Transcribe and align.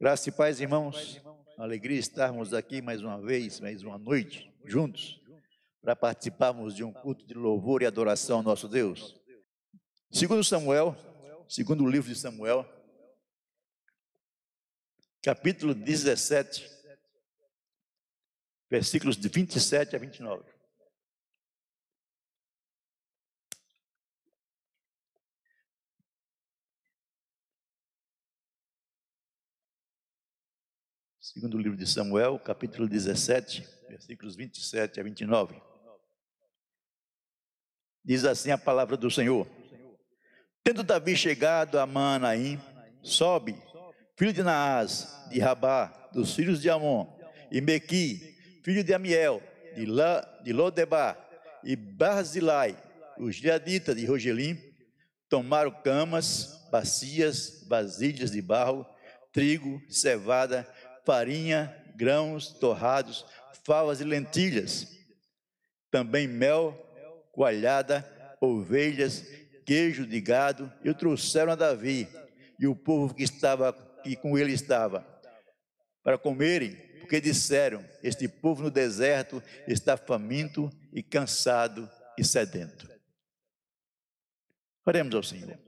Graça 0.00 0.28
e 0.28 0.32
paz, 0.32 0.60
irmãos. 0.60 1.20
Alegria 1.58 1.98
estarmos 1.98 2.54
aqui 2.54 2.80
mais 2.80 3.02
uma 3.02 3.20
vez, 3.20 3.58
mais 3.58 3.82
uma 3.82 3.98
noite, 3.98 4.48
juntos, 4.64 5.20
para 5.82 5.96
participarmos 5.96 6.76
de 6.76 6.84
um 6.84 6.92
culto 6.92 7.26
de 7.26 7.34
louvor 7.34 7.82
e 7.82 7.86
adoração 7.86 8.36
ao 8.36 8.42
nosso 8.44 8.68
Deus. 8.68 9.20
Segundo 10.08 10.44
Samuel, 10.44 10.96
segundo 11.48 11.82
o 11.82 11.90
livro 11.90 12.08
de 12.08 12.16
Samuel, 12.16 12.64
capítulo 15.20 15.74
17, 15.74 16.70
versículos 18.70 19.16
de 19.16 19.28
27 19.28 19.96
a 19.96 19.98
29. 19.98 20.57
Segundo 31.34 31.58
o 31.58 31.60
livro 31.60 31.76
de 31.76 31.86
Samuel, 31.86 32.38
capítulo 32.38 32.88
17, 32.88 33.62
versículos 33.86 34.34
27 34.34 34.98
a 34.98 35.02
29. 35.02 35.60
Diz 38.02 38.24
assim 38.24 38.50
a 38.50 38.56
palavra 38.56 38.96
do 38.96 39.10
Senhor: 39.10 39.46
Tendo 40.64 40.82
Davi 40.82 41.14
chegado 41.14 41.78
a 41.78 41.84
Manaim, 41.84 42.58
sobe, 43.02 43.54
filho 44.16 44.32
de 44.32 44.42
Naás, 44.42 45.28
de 45.28 45.38
Rabá, 45.38 46.08
dos 46.14 46.34
filhos 46.34 46.62
de 46.62 46.70
Amon, 46.70 47.06
e 47.52 47.60
Mequi, 47.60 48.34
filho 48.64 48.82
de 48.82 48.94
Amiel, 48.94 49.42
de, 49.76 49.84
La, 49.84 50.22
de 50.42 50.54
Lodebar, 50.54 51.28
e 51.62 51.76
Barzilai, 51.76 52.74
os 53.18 53.36
giaditas 53.36 53.94
de 53.94 54.06
Rogelim, 54.06 54.58
tomaram 55.28 55.72
camas, 55.82 56.66
bacias, 56.72 57.66
vasilhas 57.68 58.30
de 58.30 58.40
barro, 58.40 58.86
trigo, 59.30 59.78
cevada, 59.90 60.66
farinha, 61.08 61.74
grãos 61.96 62.48
torrados, 62.48 63.24
favas 63.64 63.98
e 63.98 64.04
lentilhas, 64.04 64.94
também 65.90 66.28
mel, 66.28 66.74
coalhada, 67.32 68.06
ovelhas, 68.42 69.24
queijo 69.64 70.06
de 70.06 70.20
gado, 70.20 70.70
e 70.84 70.90
o 70.90 70.94
trouxeram 70.94 71.52
a 71.52 71.54
Davi 71.54 72.06
e 72.60 72.66
o 72.66 72.76
povo 72.76 73.14
que 73.14 73.22
estava 73.22 73.72
que 74.02 74.16
com 74.16 74.36
ele 74.36 74.52
estava, 74.52 75.00
para 76.04 76.18
comerem, 76.18 76.76
porque 77.00 77.22
disseram: 77.22 77.82
Este 78.02 78.28
povo 78.28 78.64
no 78.64 78.70
deserto 78.70 79.42
está 79.66 79.96
faminto 79.96 80.70
e 80.92 81.02
cansado 81.02 81.88
e 82.18 82.24
sedento. 82.24 82.86
Oremos 84.84 85.14
ao 85.14 85.22
Senhor. 85.22 85.58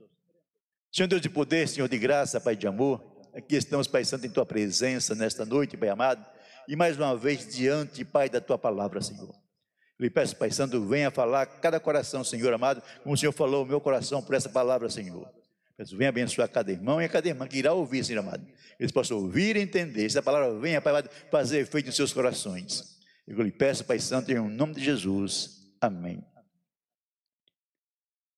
Senhor 0.91 1.07
Deus 1.07 1.21
de 1.21 1.29
poder, 1.29 1.67
Senhor 1.67 1.89
de 1.89 1.97
graça, 1.97 2.39
Pai 2.39 2.55
de 2.55 2.67
amor, 2.67 3.10
Aqui 3.33 3.55
estamos, 3.55 3.87
Pai 3.87 4.03
Santo, 4.03 4.25
em 4.25 4.29
Tua 4.29 4.45
presença 4.45 5.15
nesta 5.15 5.45
noite, 5.45 5.77
Pai 5.77 5.87
amado, 5.87 6.25
e 6.67 6.75
mais 6.75 6.97
uma 6.97 7.15
vez 7.15 7.47
diante, 7.47 8.03
Pai, 8.03 8.29
da 8.29 8.41
Tua 8.41 8.57
palavra, 8.57 9.01
Senhor. 9.01 9.29
Eu 9.29 10.03
lhe 10.03 10.09
peço, 10.09 10.35
Pai 10.35 10.51
Santo, 10.51 10.85
venha 10.85 11.09
falar 11.09 11.45
cada 11.45 11.79
coração, 11.79 12.25
Senhor 12.25 12.53
amado, 12.53 12.83
como 13.03 13.15
o 13.15 13.17
Senhor 13.17 13.31
falou, 13.31 13.65
meu 13.65 13.79
coração, 13.79 14.21
por 14.21 14.35
essa 14.35 14.49
palavra, 14.49 14.89
Senhor. 14.89 15.31
Peço, 15.77 15.95
venha 15.95 16.09
abençoar 16.09 16.49
cada 16.49 16.73
irmão 16.73 17.01
e 17.01 17.07
cada 17.07 17.25
irmã 17.29 17.47
que 17.47 17.57
irá 17.57 17.71
ouvir, 17.71 18.03
Senhor 18.03 18.19
amado. 18.19 18.45
Eles 18.77 18.91
possam 18.91 19.17
ouvir 19.17 19.55
e 19.55 19.61
entender. 19.61 20.05
Essa 20.05 20.21
palavra 20.21 20.59
venha, 20.59 20.81
Pai 20.81 20.91
amado, 20.91 21.09
fazer 21.31 21.59
efeito 21.59 21.87
em 21.87 21.93
seus 21.93 22.11
corações. 22.11 22.99
Eu 23.25 23.41
lhe 23.41 23.51
peço, 23.51 23.85
Pai 23.85 23.99
Santo, 23.99 24.29
em 24.29 24.39
nome 24.49 24.73
de 24.73 24.83
Jesus. 24.83 25.71
Amém. 25.79 26.21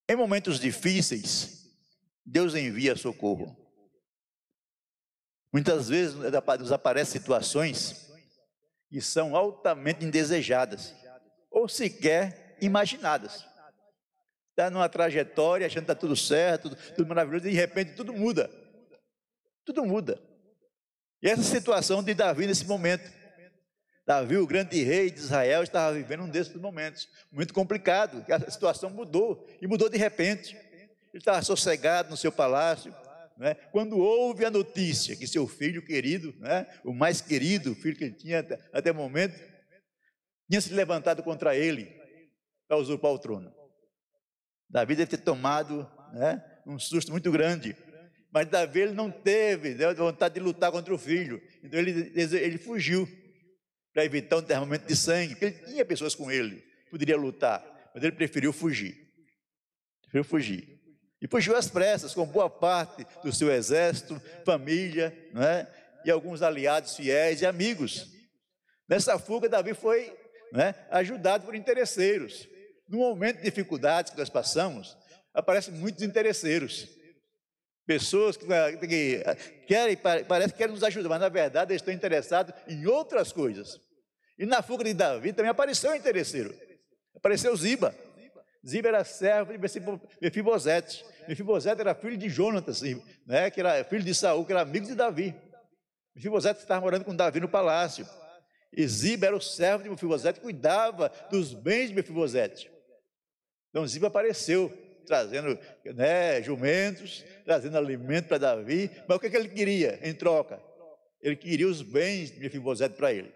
Em 0.08 0.16
momentos 0.16 0.60
difíceis, 0.60 1.68
Deus 2.24 2.54
envia 2.54 2.96
socorro. 2.96 3.63
Muitas 5.54 5.88
vezes 5.88 6.16
nos 6.16 6.72
aparecem 6.72 7.22
situações 7.22 8.12
que 8.90 9.00
são 9.00 9.36
altamente 9.36 10.04
indesejadas 10.04 10.96
ou 11.52 11.70
sequer 11.70 12.58
imaginadas. 12.60 13.46
Está 14.50 14.72
numa 14.72 14.90
trajetória, 14.90 15.68
achando 15.68 15.86
que 15.86 15.92
está 15.92 15.96
tudo 15.96 16.16
certo, 16.16 16.70
tudo, 16.70 16.94
tudo 16.96 17.08
maravilhoso, 17.08 17.48
e 17.48 17.52
de 17.52 17.56
repente 17.56 17.94
tudo 17.94 18.14
muda. 18.14 18.50
Tudo 19.64 19.86
muda. 19.86 20.20
E 21.22 21.30
essa 21.30 21.44
situação 21.44 22.04
de 22.04 22.14
Davi 22.14 22.48
nesse 22.48 22.66
momento. 22.66 23.12
Davi, 24.06 24.38
o 24.38 24.46
grande 24.46 24.84
rei 24.84 25.10
de 25.10 25.20
Israel, 25.20 25.64
estava 25.64 25.94
vivendo 25.94 26.24
um 26.24 26.30
desses 26.30 26.54
momentos, 26.56 27.08
muito 27.32 27.54
complicado, 27.54 28.26
a 28.30 28.52
situação 28.52 28.90
mudou, 28.90 29.48
e 29.62 29.68
mudou 29.68 29.88
de 29.88 29.98
repente. 29.98 30.56
Ele 30.56 31.20
estava 31.20 31.42
sossegado 31.42 32.10
no 32.10 32.18
seu 32.18 32.32
palácio, 32.32 32.94
né, 33.38 33.56
quando 33.72 33.98
houve 33.98 34.46
a 34.46 34.52
notícia 34.52 35.16
que 35.16 35.28
seu 35.28 35.48
filho 35.48 35.84
querido, 35.84 36.34
né, 36.40 36.68
o 36.84 36.94
mais 36.94 37.22
querido 37.22 37.76
filho 37.76 37.96
que 37.96 38.04
ele 38.06 38.14
tinha 38.14 38.40
até, 38.40 38.60
até 38.72 38.92
o 38.92 38.96
momento, 38.96 39.40
tinha 40.50 40.62
se 40.62 40.74
levantado 40.74 41.24
contra 41.24 41.56
ele 41.56 41.86
para 42.68 42.78
usurpar 42.78 43.12
o 43.12 43.20
trono. 43.20 43.54
Davi 44.70 44.96
deve 44.96 45.12
ter 45.12 45.24
tomado 45.24 45.90
né, 46.14 46.44
um 46.66 46.80
susto 46.80 47.12
muito 47.12 47.32
grande. 47.32 47.76
Mas 48.32 48.48
Davi 48.48 48.82
ele 48.82 48.94
não 48.94 49.12
teve 49.12 49.76
né, 49.76 49.94
vontade 49.94 50.34
de 50.34 50.40
lutar 50.40 50.72
contra 50.72 50.94
o 50.94 50.98
filho. 50.98 51.42
Então 51.64 51.80
ele, 51.80 52.12
ele 52.16 52.58
fugiu 52.58 53.08
para 53.94 54.04
evitar 54.04 54.38
um 54.38 54.42
derramamento 54.42 54.88
de 54.88 54.96
sangue, 54.96 55.36
porque 55.36 55.46
ele 55.46 55.60
tinha 55.66 55.86
pessoas 55.86 56.16
com 56.16 56.32
ele, 56.32 56.64
poderia 56.90 57.16
lutar, 57.16 57.64
mas 57.94 58.04
ele 58.04 58.16
preferiu 58.16 58.52
fugir. 58.52 58.98
Preferiu 60.02 60.24
fugir. 60.24 60.73
E 61.24 61.28
fugiu 61.28 61.56
às 61.56 61.70
pressas, 61.70 62.14
com 62.14 62.26
boa 62.26 62.50
parte 62.50 63.08
do 63.24 63.32
seu 63.32 63.50
exército, 63.50 64.22
família, 64.44 65.18
né? 65.32 65.66
e 66.04 66.12
alguns 66.12 66.42
aliados 66.42 66.98
fiéis 66.98 67.42
e 67.42 67.46
amigos. 67.46 68.10
Nessa 68.90 69.18
fuga, 69.18 69.48
Davi 69.48 69.74
foi 69.74 70.14
né, 70.52 70.76
ajudado 70.92 71.46
por 71.46 71.56
interesseiros. 71.56 72.46
No 72.90 72.98
momento 72.98 73.38
de 73.38 73.44
dificuldades 73.44 74.12
que 74.12 74.20
nós 74.20 74.30
passamos, 74.30 74.98
aparecem 75.34 75.74
muitos 75.74 76.04
interesseiros. 76.04 76.90
Pessoas 77.88 78.36
que, 78.36 78.46
que 78.86 79.24
querem, 79.66 79.96
parece 79.96 80.52
que 80.52 80.58
querem 80.58 80.74
nos 80.74 80.84
ajudar, 80.84 81.08
mas 81.08 81.22
na 81.22 81.30
verdade 81.30 81.72
eles 81.72 81.82
estão 81.82 81.94
interessados 81.94 82.54
em 82.68 82.86
outras 82.86 83.32
coisas. 83.32 83.80
E 84.38 84.46
na 84.46 84.62
fuga 84.62 84.84
de 84.84 84.94
Davi 84.94 85.32
também 85.32 85.52
apareceu 85.52 85.92
um 85.92 85.96
interesseiro. 85.96 86.54
Apareceu 87.16 87.56
Ziba. 87.56 87.96
Ziba 88.66 88.88
era 88.88 89.04
servo 89.04 89.52
de 89.52 89.60
Mefibosete. 90.22 91.06
Mefibosete 91.28 91.82
era 91.82 91.94
filho 91.94 92.18
de 92.18 92.30
Jonatas, 92.30 92.82
né, 93.26 93.50
que 93.52 93.60
era 93.60 93.84
filho 93.84 94.04
de 94.04 94.16
Saul, 94.16 94.46
que 94.46 94.54
era 94.54 94.62
amigo 94.62 94.86
de 94.86 94.96
Davi. 94.96 95.36
Mefibosete 96.16 96.62
estava 96.62 96.82
morando 96.82 97.04
com 97.04 97.16
Davi 97.16 97.40
no 97.40 97.50
palácio. 97.50 98.08
E 98.72 98.88
Ziba 98.88 99.28
era 99.28 99.36
o 99.36 99.42
servo 99.42 99.84
de 99.84 99.90
Mefibosete, 99.90 100.40
cuidava 100.40 101.12
dos 101.30 101.54
bens 101.54 101.90
de 101.90 101.96
Mefibosete. 101.96 102.72
Então 103.70 103.86
Ziba 103.86 104.08
apareceu, 104.08 104.72
trazendo 105.06 105.60
né, 105.94 106.42
jumentos, 106.42 107.26
trazendo 107.44 107.78
alimento 107.78 108.30
para 108.30 108.38
Davi. 108.38 108.90
Mas 109.08 109.18
o 109.18 109.20
que, 109.20 109.30
que 109.30 109.36
ele 109.36 109.50
queria 109.50 110.00
em 110.02 110.14
troca? 110.14 110.62
Ele 111.22 111.36
queria 111.36 111.68
os 111.68 111.82
bens 111.82 112.32
de 112.32 112.40
Mefibosete 112.40 112.96
para 112.96 113.12
ele. 113.12 113.34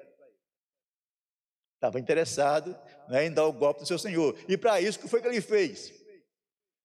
Estava 1.75 1.99
interessado 1.99 2.75
né, 3.09 3.25
em 3.25 3.31
dar 3.31 3.45
o 3.45 3.53
golpe 3.53 3.81
do 3.81 3.87
seu 3.87 3.97
senhor. 3.97 4.35
E 4.47 4.57
para 4.57 4.81
isso, 4.81 4.99
o 4.99 5.01
que 5.01 5.07
foi 5.07 5.21
que 5.21 5.27
ele 5.27 5.41
fez? 5.41 5.93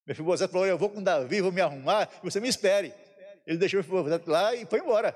Mefibosete 0.07 0.51
falou: 0.51 0.67
Eu 0.67 0.77
vou 0.77 0.89
com 0.89 1.01
Davi, 1.01 1.41
vou 1.41 1.51
me 1.51 1.61
arrumar, 1.61 2.09
você 2.23 2.39
me 2.39 2.47
espere. 2.47 2.93
Ele 3.45 3.57
deixou 3.57 3.77
Mefibosete 3.77 4.29
lá 4.29 4.55
e 4.55 4.65
foi 4.65 4.79
embora. 4.79 5.11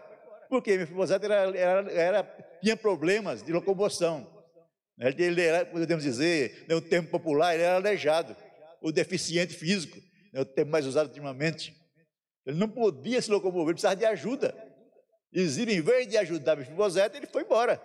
Por 0.49 0.61
quê? 0.61 0.77
Mefibosete 0.77 1.25
era, 1.25 1.57
era, 1.57 1.91
era, 1.91 2.23
tinha 2.61 2.75
problemas 2.75 3.43
de 3.43 3.51
locomoção. 3.51 4.27
Ele 4.99 5.41
era, 5.41 5.65
podemos 5.65 6.03
dizer, 6.03 6.65
no 6.67 6.81
né, 6.81 6.87
termo 6.89 7.07
popular, 7.07 7.53
ele 7.53 7.63
era 7.63 7.75
aleijado, 7.75 8.35
ou 8.81 8.91
deficiente 8.91 9.53
físico, 9.53 10.01
é 10.33 10.41
o 10.41 10.45
termo 10.45 10.71
mais 10.71 10.87
usado 10.87 11.07
ultimamente. 11.07 11.75
Ele 12.45 12.57
não 12.57 12.67
podia 12.67 13.21
se 13.21 13.29
locomover, 13.29 13.75
precisava 13.75 13.95
de 13.95 14.05
ajuda. 14.05 14.55
E 15.31 15.41
em 15.41 15.81
vez 15.81 16.07
de 16.07 16.17
ajudar 16.17 16.55
Mefibosete, 16.55 17.17
ele 17.17 17.27
foi 17.27 17.43
embora. 17.43 17.81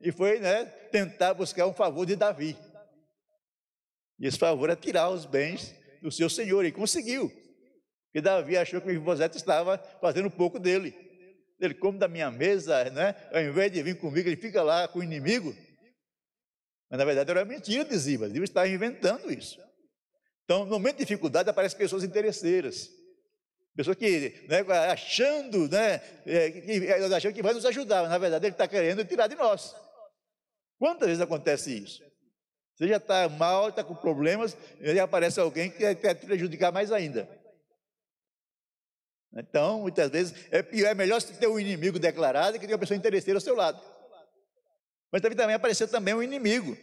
E 0.00 0.12
foi 0.12 0.38
né, 0.38 0.64
tentar 0.92 1.34
buscar 1.34 1.66
um 1.66 1.72
favor 1.72 2.04
de 2.06 2.16
Davi. 2.16 2.56
E 4.18 4.26
esse 4.26 4.38
favor 4.38 4.70
é 4.70 4.76
tirar 4.76 5.10
os 5.10 5.24
bens 5.24 5.74
do 6.02 6.10
seu 6.10 6.28
senhor, 6.28 6.64
e 6.64 6.72
conseguiu. 6.72 7.28
Porque 8.06 8.20
Davi 8.20 8.56
achou 8.56 8.80
que 8.80 8.86
Mefibosete 8.86 9.36
estava 9.36 9.78
fazendo 10.00 10.30
pouco 10.30 10.58
dele. 10.58 10.94
Ele 11.60 11.74
come 11.74 11.98
da 11.98 12.08
minha 12.08 12.30
mesa, 12.30 12.84
né? 12.90 13.14
ao 13.32 13.42
invés 13.42 13.72
de 13.72 13.82
vir 13.82 13.98
comigo, 13.98 14.28
ele 14.28 14.36
fica 14.36 14.62
lá 14.62 14.86
com 14.88 14.98
o 14.98 15.02
inimigo. 15.02 15.54
Mas 16.90 16.98
na 16.98 17.04
verdade 17.04 17.30
era 17.30 17.44
mentira 17.44 17.84
de 17.84 17.96
Ziba, 17.96 18.28
Ziba 18.28 18.44
estava 18.44 18.68
inventando 18.68 19.32
isso. 19.32 19.58
Então, 20.44 20.64
no 20.64 20.70
momento 20.70 20.98
de 20.98 21.04
dificuldade, 21.04 21.50
aparecem 21.50 21.76
pessoas 21.76 22.04
interesseiras. 22.04 22.88
Pessoas 23.74 23.96
que, 23.96 24.46
né, 24.48 24.60
achando, 24.90 25.68
né, 25.68 26.00
é, 26.24 26.50
que, 26.50 26.88
achando 27.14 27.34
que 27.34 27.42
vai 27.42 27.52
nos 27.52 27.66
ajudar, 27.66 28.02
mas 28.02 28.10
na 28.10 28.18
verdade 28.18 28.46
ele 28.46 28.54
está 28.54 28.68
querendo 28.68 29.04
tirar 29.04 29.26
de 29.26 29.34
nós. 29.34 29.74
Quantas 30.78 31.08
vezes 31.08 31.22
acontece 31.22 31.76
isso? 31.76 32.02
Você 32.74 32.88
já 32.88 32.98
está 32.98 33.28
mal, 33.28 33.70
está 33.70 33.82
com 33.82 33.94
problemas, 33.94 34.56
e 34.80 34.90
aí 34.90 35.00
aparece 35.00 35.40
alguém 35.40 35.70
que 35.70 35.94
quer 35.94 36.14
te 36.14 36.26
prejudicar 36.26 36.70
mais 36.70 36.92
ainda. 36.92 37.26
Então, 39.34 39.80
muitas 39.80 40.10
vezes, 40.10 40.34
é 40.50 40.62
pior, 40.62 40.88
é 40.88 40.94
melhor 40.94 41.20
você 41.20 41.32
ter 41.32 41.46
um 41.46 41.58
inimigo 41.58 41.98
declarado 41.98 42.58
que 42.58 42.66
ter 42.66 42.72
uma 42.74 42.78
pessoa 42.78 42.96
interesseira 42.96 43.38
ao 43.38 43.40
seu 43.40 43.54
lado. 43.54 43.80
Mas 45.10 45.22
também, 45.22 45.36
também 45.36 45.54
apareceu 45.54 45.88
também 45.88 46.14
um 46.14 46.22
inimigo. 46.22 46.76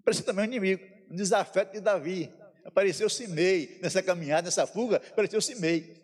Apareceu 0.00 0.24
também 0.24 0.44
um 0.44 0.48
inimigo, 0.48 0.84
um 1.10 1.14
desafeto 1.14 1.72
de 1.72 1.80
Davi. 1.80 2.32
Apareceu 2.64 3.08
Simei, 3.08 3.78
nessa 3.80 4.02
caminhada, 4.02 4.42
nessa 4.42 4.66
fuga, 4.66 4.96
apareceu 4.96 5.40
Simei. 5.40 6.00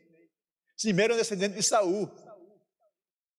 Simei 0.77 1.05
era 1.05 1.15
um 1.15 1.17
descendente 1.17 1.55
de 1.55 1.63
Saul. 1.63 2.11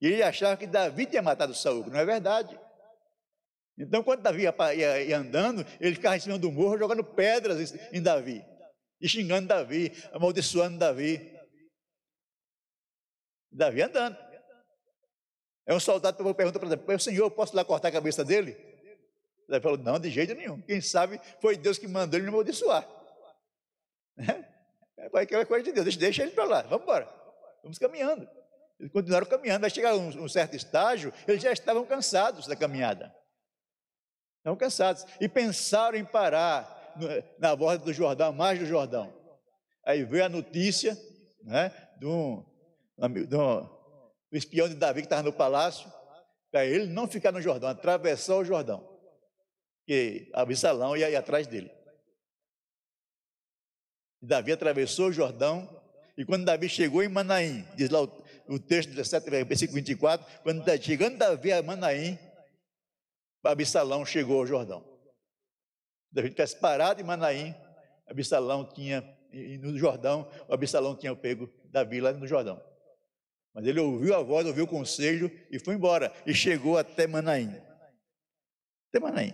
E 0.02 0.08
ele 0.08 0.24
achava 0.24 0.58
que 0.58 0.68
Davi 0.68 1.06
tinha 1.06 1.22
matado 1.22 1.54
Saul, 1.54 1.86
não 1.88 2.00
é 2.00 2.06
verdade. 2.06 2.58
Então, 3.78 4.04
quando 4.04 4.22
Davi 4.22 4.44
ia, 4.44 5.04
ia, 5.04 5.18
andando, 5.18 5.66
ele 5.80 5.96
ficava 5.96 6.18
em 6.18 6.20
cima 6.20 6.38
do 6.40 6.52
morro 6.52 6.78
jogando 6.78 7.04
pedras 7.04 7.74
em 7.94 8.02
Davi, 8.02 8.44
e 9.00 9.08
xingando 9.08 9.48
Davi, 9.48 9.92
amaldiçoando 10.12 10.80
Davi. 10.80 11.38
Davi 13.52 13.82
andando. 13.84 14.18
É 15.66 15.76
um 15.76 15.80
soldado 15.80 16.18
que 16.18 16.34
pergunta 16.34 16.60
para 16.60 16.76
Davi: 16.76 17.04
Senhor, 17.04 17.30
posso 17.30 17.56
lá 17.56 17.64
cortar 17.64 17.90
a 17.90 17.92
cabeça 17.92 18.26
dele? 18.26 18.58
Davi 19.48 19.62
falou: 19.62 19.78
Não, 19.78 20.00
de 20.00 20.10
jeito 20.10 20.34
nenhum. 20.34 20.60
Quem 20.62 20.82
sabe 20.82 21.22
foi 21.40 21.56
Deus 21.56 21.78
que 21.78 21.88
mandou 21.88 22.18
ele 22.18 22.24
me 22.24 22.30
amaldiçoar. 22.30 22.88
É 24.98 25.20
aquela 25.22 25.46
coisa 25.46 25.64
de 25.64 25.72
Deus, 25.72 25.86
deixa, 25.86 26.00
deixa 26.00 26.24
ele 26.24 26.32
para 26.32 26.44
lá, 26.44 26.62
vamos 26.64 26.84
embora. 26.84 27.08
Vamos 27.62 27.78
caminhando. 27.78 28.28
Eles 28.80 28.92
continuaram 28.92 29.28
caminhando, 29.28 29.62
vai 29.62 29.70
chegar 29.70 29.96
um, 29.96 30.08
um 30.24 30.28
certo 30.28 30.56
estágio, 30.56 31.14
eles 31.28 31.42
já 31.42 31.52
estavam 31.52 31.86
cansados 31.86 32.48
da 32.48 32.56
caminhada. 32.56 33.16
Estavam 34.48 34.56
cansados. 34.56 35.06
E 35.20 35.28
pensaram 35.28 35.98
em 35.98 36.06
parar 36.06 36.96
na 37.38 37.54
borda 37.54 37.84
do 37.84 37.92
Jordão, 37.92 38.32
mais 38.32 38.58
do 38.58 38.66
Jordão. 38.66 39.14
Aí 39.86 40.06
veio 40.06 40.24
a 40.24 40.30
notícia 40.30 40.98
né, 41.44 41.70
de, 42.00 42.06
um, 42.06 42.46
do 43.28 43.70
espião 44.32 44.70
de 44.70 44.76
Davi 44.76 45.02
que 45.02 45.06
estava 45.06 45.24
no 45.24 45.34
palácio, 45.34 45.92
para 46.50 46.66
ele 46.66 46.86
não 46.88 47.10
ficar 47.10 47.34
no 47.34 47.42
Jordão, 47.42 47.70
atravessar 47.70 48.38
o 48.38 48.46
Jordão. 48.46 48.88
Que 49.86 50.30
Absalão 50.34 50.96
ia 50.96 51.10
ir 51.10 51.16
atrás 51.18 51.46
dele. 51.46 51.70
Davi 54.22 54.54
atravessou 54.54 55.10
o 55.10 55.14
Jordão, 55.14 55.70
e 56.18 56.24
quando 56.24 56.46
Davi 56.46 56.70
chegou 56.70 57.04
em 57.04 57.10
Manaim, 57.10 57.66
diz 57.76 57.90
lá 57.90 58.02
o, 58.02 58.24
o 58.48 58.58
texto 58.58 58.90
17, 58.94 59.30
versículo 59.44 59.76
24, 59.76 60.26
quando 60.42 60.64
tá 60.64 60.78
chegando 60.78 61.18
Davi 61.18 61.52
a 61.52 61.62
Manaim, 61.62 62.18
Absalão 63.48 64.06
chegou 64.06 64.40
ao 64.40 64.48
Jordão. 64.48 64.84
Davi 66.12 66.30
tivesse 66.30 66.60
parado 66.60 67.02
em 67.02 67.04
Manaim, 67.04 67.54
Absalão 68.08 68.66
tinha, 68.66 69.02
no 69.60 69.78
Jordão, 69.78 70.30
o 70.48 70.54
Absalão 70.54 70.96
tinha 70.96 71.16
pego 71.16 71.50
Davi 71.66 72.00
lá 72.00 72.12
no 72.14 72.28
Jordão. 72.28 72.62
Mas 73.54 73.66
ele 73.66 73.80
ouviu 73.80 74.16
a 74.16 74.22
voz, 74.22 74.46
ouviu 74.46 74.66
o 74.66 74.68
conselho 74.68 75.32
e 75.50 75.60
foi 75.60 75.76
embora. 75.76 76.14
E 76.26 76.34
chegou 76.34 76.78
até 76.78 77.08
Manaim. 77.08 77.56
Até 78.90 79.00
Manaim. 79.00 79.34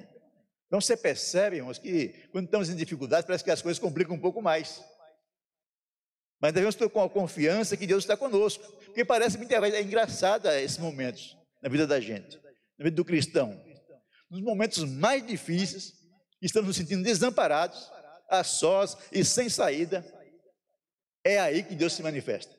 Então 0.67 0.79
você 0.79 0.95
percebe, 0.95 1.57
irmãos, 1.57 1.77
que 1.77 2.09
quando 2.31 2.45
estamos 2.45 2.69
em 2.69 2.75
dificuldades, 2.75 3.25
parece 3.25 3.43
que 3.43 3.51
as 3.51 3.61
coisas 3.61 3.79
complicam 3.79 4.15
um 4.15 4.19
pouco 4.19 4.41
mais. 4.41 4.81
Mas 6.41 6.53
devemos 6.53 6.75
ter 6.75 6.89
com 6.89 7.01
a 7.01 7.09
confiança 7.09 7.77
que 7.77 7.85
Deus 7.85 8.03
está 8.03 8.17
conosco. 8.17 8.63
Porque 8.85 9.05
parece 9.05 9.37
muitas 9.37 9.61
é 9.73 9.81
engraçado 9.81 10.47
esses 10.47 10.77
momentos 10.77 11.37
na 11.61 11.69
vida 11.69 11.85
da 11.85 11.99
gente, 11.99 12.37
na 12.77 12.85
vida 12.85 12.95
do 12.95 13.05
cristão. 13.05 13.61
Nos 14.33 14.41
momentos 14.41 14.83
mais 14.83 15.23
difíceis, 15.23 15.93
estamos 16.41 16.69
nos 16.69 16.75
sentindo 16.75 17.03
desamparados, 17.03 17.91
a 18.27 18.43
sós 18.43 18.97
e 19.11 19.23
sem 19.23 19.47
saída, 19.47 20.03
é 21.23 21.37
aí 21.39 21.61
que 21.61 21.75
Deus 21.75 21.93
se 21.93 22.01
manifesta. 22.01 22.51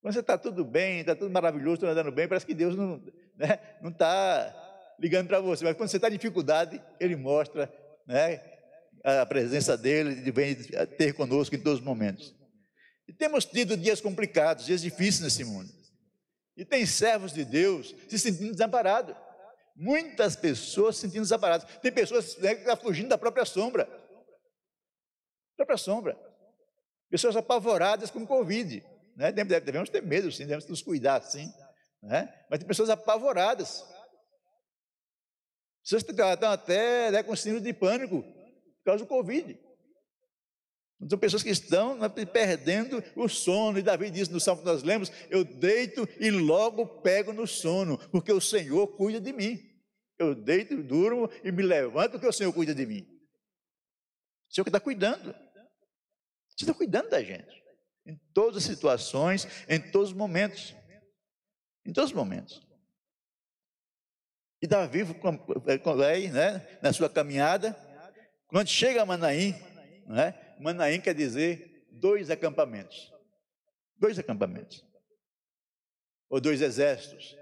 Quando 0.00 0.14
você 0.14 0.20
está 0.20 0.38
tudo 0.38 0.64
bem, 0.64 1.00
está 1.00 1.16
tudo 1.16 1.32
maravilhoso, 1.32 1.74
está 1.74 1.88
andando 1.88 2.12
bem, 2.12 2.28
parece 2.28 2.46
que 2.46 2.54
Deus 2.54 2.76
não 2.76 3.04
né, 3.34 3.58
está 3.84 4.94
ligando 4.96 5.26
para 5.26 5.40
você. 5.40 5.64
Mas 5.64 5.76
quando 5.76 5.88
você 5.88 5.96
está 5.96 6.06
em 6.06 6.12
dificuldade, 6.12 6.80
Ele 7.00 7.16
mostra 7.16 7.68
né, 8.06 8.40
a 9.02 9.26
presença 9.26 9.76
dele, 9.76 10.12
Ele 10.12 10.30
vem 10.30 10.54
ter 10.96 11.14
conosco 11.14 11.56
em 11.56 11.60
todos 11.60 11.80
os 11.80 11.84
momentos. 11.84 12.32
E 13.08 13.12
temos 13.12 13.44
tido 13.44 13.76
dias 13.76 14.00
complicados, 14.00 14.66
dias 14.66 14.82
difíceis 14.82 15.20
nesse 15.20 15.42
mundo. 15.42 15.68
E 16.56 16.64
tem 16.64 16.86
servos 16.86 17.32
de 17.32 17.44
Deus 17.44 17.92
se 18.08 18.20
sentindo 18.20 18.52
desamparados. 18.52 19.16
Muitas 19.74 20.36
pessoas 20.36 20.96
se 20.96 21.02
sentindo 21.02 21.22
desamparadas. 21.22 21.68
Tem 21.78 21.90
pessoas 21.90 22.36
né, 22.38 22.54
que 22.54 22.60
estão 22.60 22.76
fugindo 22.76 23.08
da 23.08 23.18
própria 23.18 23.44
sombra. 23.44 23.86
própria 25.56 25.78
sombra. 25.78 26.18
Pessoas 27.08 27.36
apavoradas 27.36 28.10
com 28.10 28.26
Covid. 28.26 28.84
Né? 29.16 29.32
Devemos 29.32 29.90
ter 29.90 30.02
medo, 30.02 30.30
sim, 30.30 30.44
devemos 30.44 30.66
nos 30.66 30.82
cuidar, 30.82 31.20
sim. 31.22 31.52
Né? 32.02 32.32
Mas 32.50 32.58
tem 32.58 32.68
pessoas 32.68 32.90
apavoradas. 32.90 33.84
Pessoas 35.82 36.02
que 36.02 36.12
estão 36.12 36.50
até 36.50 37.10
né, 37.10 37.22
com 37.22 37.34
síndrome 37.34 37.66
de 37.66 37.72
pânico 37.72 38.22
por 38.22 38.84
causa 38.84 39.04
do 39.04 39.08
Covid. 39.08 39.58
São 41.08 41.18
pessoas 41.18 41.42
que 41.42 41.50
estão 41.50 41.96
né, 41.96 42.08
perdendo 42.08 43.02
o 43.16 43.28
sono, 43.28 43.78
e 43.78 43.82
Davi 43.82 44.10
diz 44.10 44.28
no 44.28 44.40
salmo 44.40 44.62
que 44.62 44.68
nós 44.68 44.82
lemos: 44.82 45.10
Eu 45.30 45.44
deito 45.44 46.08
e 46.20 46.30
logo 46.30 46.86
pego 47.00 47.32
no 47.32 47.46
sono, 47.46 47.98
porque 48.10 48.32
o 48.32 48.40
Senhor 48.40 48.86
cuida 48.96 49.20
de 49.20 49.32
mim. 49.32 49.60
Eu 50.18 50.34
deito, 50.34 50.80
durmo 50.82 51.28
e 51.42 51.50
me 51.50 51.62
levanto, 51.62 52.12
porque 52.12 52.26
o 52.26 52.32
Senhor 52.32 52.52
cuida 52.52 52.74
de 52.74 52.86
mim. 52.86 53.00
O 54.48 54.54
Senhor 54.54 54.64
que 54.64 54.68
está 54.68 54.78
cuidando. 54.78 55.34
Você 56.48 56.64
está 56.64 56.74
cuidando 56.74 57.10
da 57.10 57.22
gente. 57.22 57.62
Em 58.06 58.16
todas 58.32 58.58
as 58.58 58.64
situações, 58.64 59.48
em 59.68 59.80
todos 59.80 60.10
os 60.10 60.14
momentos. 60.14 60.74
Em 61.84 61.92
todos 61.92 62.10
os 62.10 62.16
momentos. 62.16 62.62
E 64.60 64.66
Davi 64.66 65.02
vai 65.02 66.28
né, 66.28 66.78
na 66.80 66.92
sua 66.92 67.10
caminhada, 67.10 67.76
quando 68.46 68.68
chega 68.68 69.02
a 69.02 69.06
Manaim, 69.06 69.56
né, 70.06 70.51
Manaim 70.62 71.00
quer 71.00 71.14
dizer 71.14 71.86
dois 71.90 72.30
acampamentos. 72.30 73.12
Dois 73.96 74.18
acampamentos. 74.18 74.84
Ou 76.28 76.40
dois 76.40 76.60
exércitos. 76.60 77.36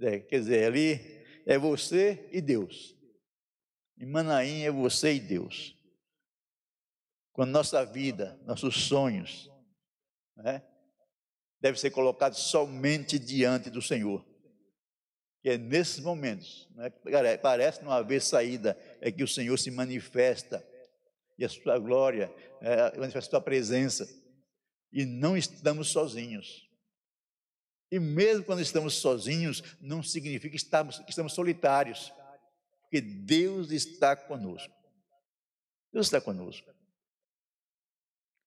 É, 0.00 0.20
quer 0.20 0.40
dizer, 0.40 0.66
ali 0.66 1.00
é 1.46 1.58
você 1.58 2.28
e 2.32 2.40
Deus. 2.40 2.96
Em 3.98 4.06
Manaim 4.06 4.62
é 4.62 4.70
você 4.70 5.14
e 5.14 5.20
Deus. 5.20 5.74
Quando 7.32 7.50
nossa 7.50 7.84
vida, 7.84 8.38
nossos 8.44 8.86
sonhos, 8.86 9.50
né, 10.36 10.62
deve 11.60 11.78
ser 11.78 11.90
colocados 11.90 12.38
somente 12.38 13.18
diante 13.18 13.70
do 13.70 13.80
Senhor. 13.80 14.24
Que 15.42 15.50
é 15.50 15.58
nesses 15.58 16.00
momentos, 16.00 16.68
né, 16.74 16.90
parece 17.38 17.82
não 17.84 17.92
haver 17.92 18.20
saída, 18.20 18.76
é 19.00 19.10
que 19.10 19.22
o 19.22 19.28
Senhor 19.28 19.56
se 19.58 19.70
manifesta 19.70 20.66
e 21.38 21.44
a 21.44 21.48
sua 21.48 21.78
glória, 21.78 22.32
é, 22.60 22.98
manifesta 22.98 23.18
a 23.18 23.30
sua 23.30 23.40
presença. 23.40 24.08
E 24.92 25.04
não 25.04 25.36
estamos 25.36 25.88
sozinhos. 25.88 26.66
E 27.90 27.98
mesmo 28.00 28.44
quando 28.44 28.60
estamos 28.60 28.94
sozinhos, 28.94 29.62
não 29.80 30.02
significa 30.02 30.50
que 30.50 30.56
estamos, 30.56 30.98
que 30.98 31.10
estamos 31.10 31.32
solitários, 31.32 32.12
porque 32.82 33.00
Deus 33.00 33.70
está 33.70 34.16
conosco. 34.16 34.74
Deus 35.92 36.06
está 36.06 36.20
conosco. 36.20 36.70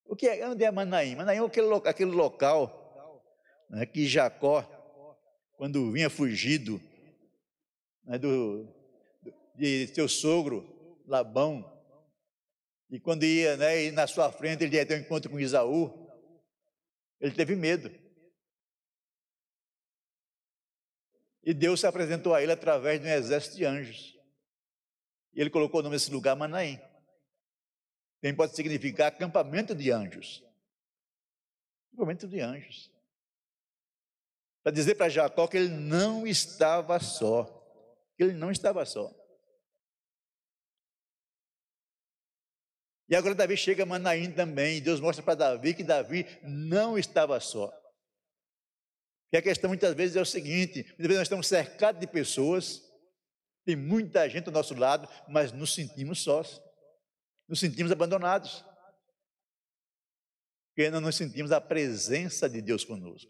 O 0.05 0.15
que 0.15 0.27
é, 0.27 0.47
onde 0.47 0.63
é 0.63 0.71
Manaim? 0.71 1.15
Manaim 1.15 1.37
é 1.37 1.45
aquele, 1.45 1.73
aquele 1.85 2.11
local 2.11 2.79
né, 3.69 3.85
que 3.85 4.07
Jacó, 4.07 4.63
quando 5.55 5.91
vinha 5.91 6.09
fugido 6.09 6.81
né, 8.03 8.17
do, 8.17 8.67
de 9.55 9.87
seu 9.87 10.09
sogro 10.09 10.97
Labão, 11.05 11.78
e 12.89 12.99
quando 12.99 13.23
ia, 13.23 13.55
né, 13.55 13.85
e 13.85 13.91
na 13.91 14.07
sua 14.07 14.31
frente 14.31 14.63
ele 14.63 14.75
ia 14.75 14.85
ter 14.85 14.95
um 14.95 15.01
encontro 15.01 15.29
com 15.29 15.39
Isaú, 15.39 16.09
ele 17.19 17.35
teve 17.35 17.55
medo. 17.55 17.91
E 21.43 21.53
Deus 21.53 21.79
se 21.79 21.87
apresentou 21.87 22.33
a 22.33 22.41
ele 22.41 22.51
através 22.51 22.99
de 22.99 23.07
um 23.07 23.11
exército 23.11 23.57
de 23.57 23.65
anjos. 23.65 24.17
E 25.33 25.41
ele 25.41 25.49
colocou 25.49 25.79
o 25.79 25.83
nome 25.83 25.95
desse 25.95 26.11
lugar 26.11 26.35
Manaim. 26.35 26.79
Também 28.21 28.35
pode 28.35 28.55
significar 28.55 29.07
acampamento 29.07 29.75
de 29.75 29.91
anjos. 29.91 30.43
Acampamento 31.87 32.27
de 32.27 32.39
anjos. 32.39 32.91
Para 34.63 34.73
dizer 34.73 34.95
para 34.95 35.09
Jacó 35.09 35.47
que 35.47 35.57
ele 35.57 35.69
não 35.69 36.27
estava 36.27 36.99
só. 36.99 37.45
Que 38.17 38.23
ele 38.23 38.33
não 38.33 38.51
estava 38.51 38.85
só. 38.85 39.18
E 43.09 43.15
agora 43.15 43.33
Davi 43.33 43.57
chega 43.57 43.83
a 43.83 43.85
Manaim 43.87 44.31
também, 44.31 44.79
Deus 44.81 44.99
mostra 44.99 45.23
para 45.23 45.33
Davi 45.33 45.73
que 45.73 45.83
Davi 45.83 46.27
não 46.43 46.97
estava 46.97 47.39
só. 47.39 47.73
E 49.33 49.37
a 49.37 49.41
questão 49.41 49.67
muitas 49.67 49.95
vezes 49.95 50.15
é 50.15 50.21
o 50.21 50.25
seguinte: 50.25 50.83
muitas 50.83 51.07
vezes 51.07 51.17
nós 51.17 51.25
estamos 51.25 51.47
cercados 51.47 51.99
de 51.99 52.05
pessoas, 52.05 52.83
tem 53.65 53.75
muita 53.75 54.29
gente 54.29 54.47
ao 54.47 54.53
nosso 54.53 54.75
lado, 54.75 55.09
mas 55.27 55.51
nos 55.51 55.73
sentimos 55.73 56.21
sós, 56.21 56.61
nos 57.47 57.59
sentimos 57.59 57.91
abandonados. 57.91 58.63
Porque 60.69 60.89
não 60.91 61.11
sentimos 61.11 61.51
a 61.51 61.59
presença 61.59 62.47
de 62.47 62.61
Deus 62.61 62.85
conosco. 62.85 63.29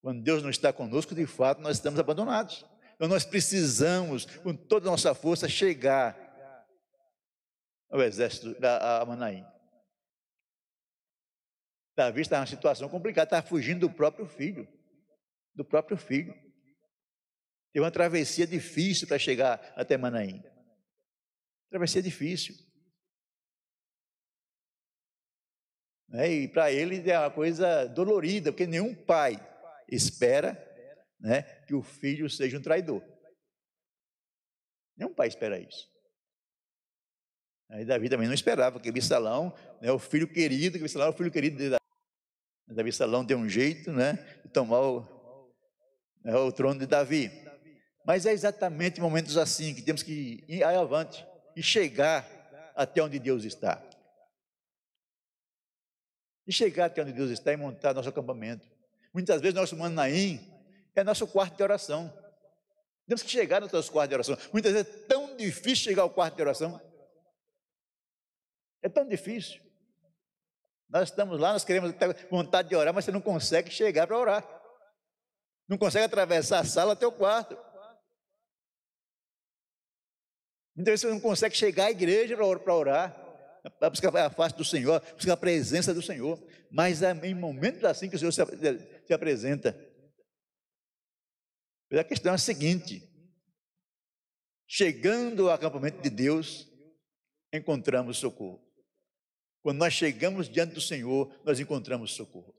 Quando 0.00 0.22
Deus 0.22 0.42
não 0.42 0.50
está 0.50 0.72
conosco, 0.72 1.14
de 1.16 1.26
fato, 1.26 1.60
nós 1.60 1.76
estamos 1.76 1.98
abandonados. 1.98 2.64
Então 2.94 3.08
nós 3.08 3.24
precisamos, 3.24 4.24
com 4.24 4.54
toda 4.54 4.88
a 4.88 4.90
nossa 4.92 5.14
força, 5.14 5.48
chegar 5.48 6.25
ao 7.90 8.02
exército 8.02 8.58
da 8.60 9.04
Manaim. 9.06 9.44
Davi 11.96 12.20
está 12.20 12.36
numa 12.36 12.46
situação 12.46 12.88
complicada, 12.88 13.24
está 13.24 13.42
fugindo 13.42 13.88
do 13.88 13.94
próprio 13.94 14.26
filho. 14.26 14.68
Do 15.54 15.64
próprio 15.64 15.96
filho. 15.96 16.34
Teve 17.72 17.84
uma 17.84 17.90
travessia 17.90 18.46
difícil 18.46 19.08
para 19.08 19.18
chegar 19.18 19.72
até 19.74 19.96
Manaim. 19.96 20.42
Travessia 21.70 22.02
difícil. 22.02 22.54
Né? 26.08 26.30
E 26.30 26.48
para 26.48 26.70
ele 26.70 27.10
é 27.10 27.18
uma 27.18 27.30
coisa 27.30 27.86
dolorida, 27.86 28.52
porque 28.52 28.66
nenhum 28.66 28.94
pai 28.94 29.36
espera 29.88 30.54
né, 31.18 31.42
que 31.66 31.74
o 31.74 31.82
filho 31.82 32.28
seja 32.28 32.58
um 32.58 32.62
traidor. 32.62 33.02
Nenhum 34.96 35.14
pai 35.14 35.28
espera 35.28 35.58
isso. 35.58 35.95
Aí 37.68 37.84
Davi 37.84 38.08
também 38.08 38.28
não 38.28 38.34
esperava 38.34 38.78
que 38.78 38.88
Absalão, 38.88 39.52
né, 39.80 39.90
o 39.90 39.98
filho 39.98 40.28
querido, 40.28 40.78
que 40.78 40.98
é 40.98 41.08
o 41.08 41.12
filho 41.12 41.30
querido 41.30 41.56
de 41.56 41.70
Davi. 41.70 41.82
Davi 42.68 42.92
Salão 42.92 43.24
deu 43.24 43.38
um 43.38 43.48
jeito, 43.48 43.92
né, 43.92 44.14
de 44.44 44.50
tomar 44.50 44.80
o, 44.80 45.52
né, 46.24 46.34
o 46.36 46.52
trono 46.52 46.78
de 46.78 46.86
Davi. 46.86 47.30
Mas 48.04 48.26
é 48.26 48.32
exatamente 48.32 49.00
momentos 49.00 49.36
assim 49.36 49.74
que 49.74 49.82
temos 49.82 50.02
que 50.02 50.44
ir 50.48 50.62
avante 50.62 51.26
e 51.56 51.62
chegar 51.62 52.24
até 52.74 53.02
onde 53.02 53.18
Deus 53.18 53.44
está. 53.44 53.82
E 56.46 56.52
chegar 56.52 56.86
até 56.86 57.02
onde 57.02 57.12
Deus 57.12 57.30
está 57.30 57.52
e 57.52 57.56
montar 57.56 57.94
nosso 57.94 58.08
acampamento. 58.08 58.68
Muitas 59.12 59.40
vezes 59.40 59.54
nosso 59.54 59.76
Manaim 59.76 60.40
é 60.94 61.02
nosso 61.02 61.26
quarto 61.26 61.56
de 61.56 61.62
oração. 61.62 62.12
Temos 63.08 63.22
que 63.22 63.30
chegar 63.30 63.60
nos 63.60 63.72
nossos 63.72 63.90
quartos 63.90 64.10
de 64.10 64.14
oração. 64.14 64.50
Muitas 64.52 64.72
vezes 64.72 64.88
é 64.88 65.06
tão 65.06 65.36
difícil 65.36 65.84
chegar 65.84 66.02
ao 66.02 66.10
quarto 66.10 66.36
de 66.36 66.42
oração. 66.42 66.80
É 68.86 68.88
tão 68.88 69.04
difícil. 69.04 69.60
Nós 70.88 71.08
estamos 71.08 71.40
lá, 71.40 71.52
nós 71.52 71.64
queremos 71.64 71.92
vontade 72.30 72.68
de 72.68 72.76
orar, 72.76 72.94
mas 72.94 73.04
você 73.04 73.10
não 73.10 73.20
consegue 73.20 73.68
chegar 73.68 74.06
para 74.06 74.16
orar. 74.16 74.62
Não 75.68 75.76
consegue 75.76 76.04
atravessar 76.04 76.60
a 76.60 76.64
sala 76.64 76.92
até 76.92 77.04
o 77.04 77.10
quarto. 77.10 77.58
Vezes 80.76 81.00
você 81.00 81.08
não 81.08 81.18
consegue 81.18 81.56
chegar 81.56 81.86
à 81.86 81.90
igreja 81.90 82.36
para 82.36 82.74
orar, 82.76 83.60
para 83.76 83.90
buscar 83.90 84.16
a 84.16 84.30
face 84.30 84.54
do 84.54 84.64
Senhor, 84.64 85.00
buscar 85.16 85.32
a 85.32 85.36
presença 85.36 85.92
do 85.92 86.00
Senhor. 86.00 86.40
Mas 86.70 87.02
é 87.02 87.10
em 87.26 87.34
momentos 87.34 87.82
assim 87.82 88.08
que 88.08 88.14
o 88.14 88.18
Senhor 88.20 88.30
se, 88.30 88.40
se 89.04 89.12
apresenta. 89.12 89.76
Mas 91.90 91.98
a 91.98 92.04
questão 92.04 92.30
é 92.30 92.34
a 92.36 92.38
seguinte: 92.38 93.02
chegando 94.68 95.48
ao 95.48 95.56
acampamento 95.56 96.00
de 96.00 96.08
Deus, 96.08 96.68
encontramos 97.52 98.18
socorro. 98.18 98.65
Quando 99.66 99.78
nós 99.78 99.94
chegamos 99.94 100.48
diante 100.48 100.74
do 100.74 100.80
Senhor, 100.80 101.28
nós 101.42 101.58
encontramos 101.58 102.12
socorro. 102.14 102.54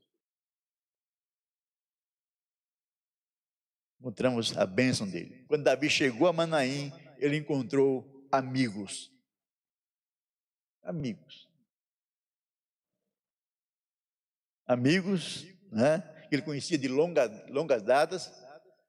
Encontramos 3.98 4.58
a 4.58 4.66
bênção 4.66 5.10
dele. 5.10 5.46
Quando 5.48 5.64
Davi 5.64 5.90
chegou 5.90 6.28
a 6.28 6.34
Manaim, 6.34 6.92
ele 7.18 7.38
encontrou 7.38 8.28
amigos. 8.30 9.10
Amigos. 10.84 11.50
Amigos, 14.66 15.46
né? 15.72 16.02
Que 16.28 16.36
ele 16.36 16.42
conhecia 16.42 16.78
de 16.78 16.90
longa, 16.90 17.28
longas 17.48 17.82
datas, 17.84 18.30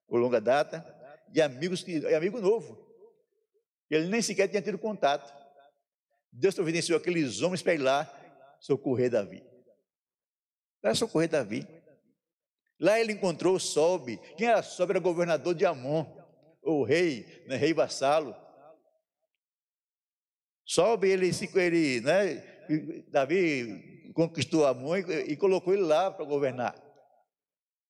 ou 0.09 0.19
longa 0.19 0.41
data, 0.41 0.85
e 1.33 1.41
amigos 1.41 1.85
que, 1.85 2.05
amigo 2.13 2.41
novo. 2.41 2.85
Ele 3.89 4.09
nem 4.09 4.21
sequer 4.21 4.49
tinha 4.49 4.61
tido 4.61 4.77
contato. 4.77 5.38
Deus 6.39 6.55
providenciou 6.55 6.97
aqueles 6.97 7.43
homens 7.43 7.63
para 7.63 7.75
ir 7.75 7.79
lá 7.79 8.09
socorrer 8.61 9.11
Davi. 9.11 9.45
Para 10.81 10.95
socorrer 10.95 11.29
Davi. 11.29 11.67
Lá 12.79 13.01
ele 13.01 13.13
encontrou 13.13 13.59
Sobe. 13.59 14.19
Quem 14.37 14.47
era 14.47 14.63
Sobe? 14.63 14.93
Era 14.93 15.01
governador 15.01 15.53
de 15.53 15.67
Amon, 15.67 16.07
o 16.63 16.85
rei, 16.85 17.45
né, 17.49 17.57
rei 17.57 17.75
vassalo. 17.75 18.37
Sobe, 20.65 21.09
ele, 21.09 21.29
ele 21.57 22.01
né, 22.03 22.37
Davi 23.09 24.13
conquistou 24.15 24.65
Amon 24.65 24.97
e, 24.97 25.33
e 25.33 25.37
colocou 25.37 25.75
ele 25.75 25.83
lá 25.83 26.09
para 26.09 26.25
governar. 26.25 26.81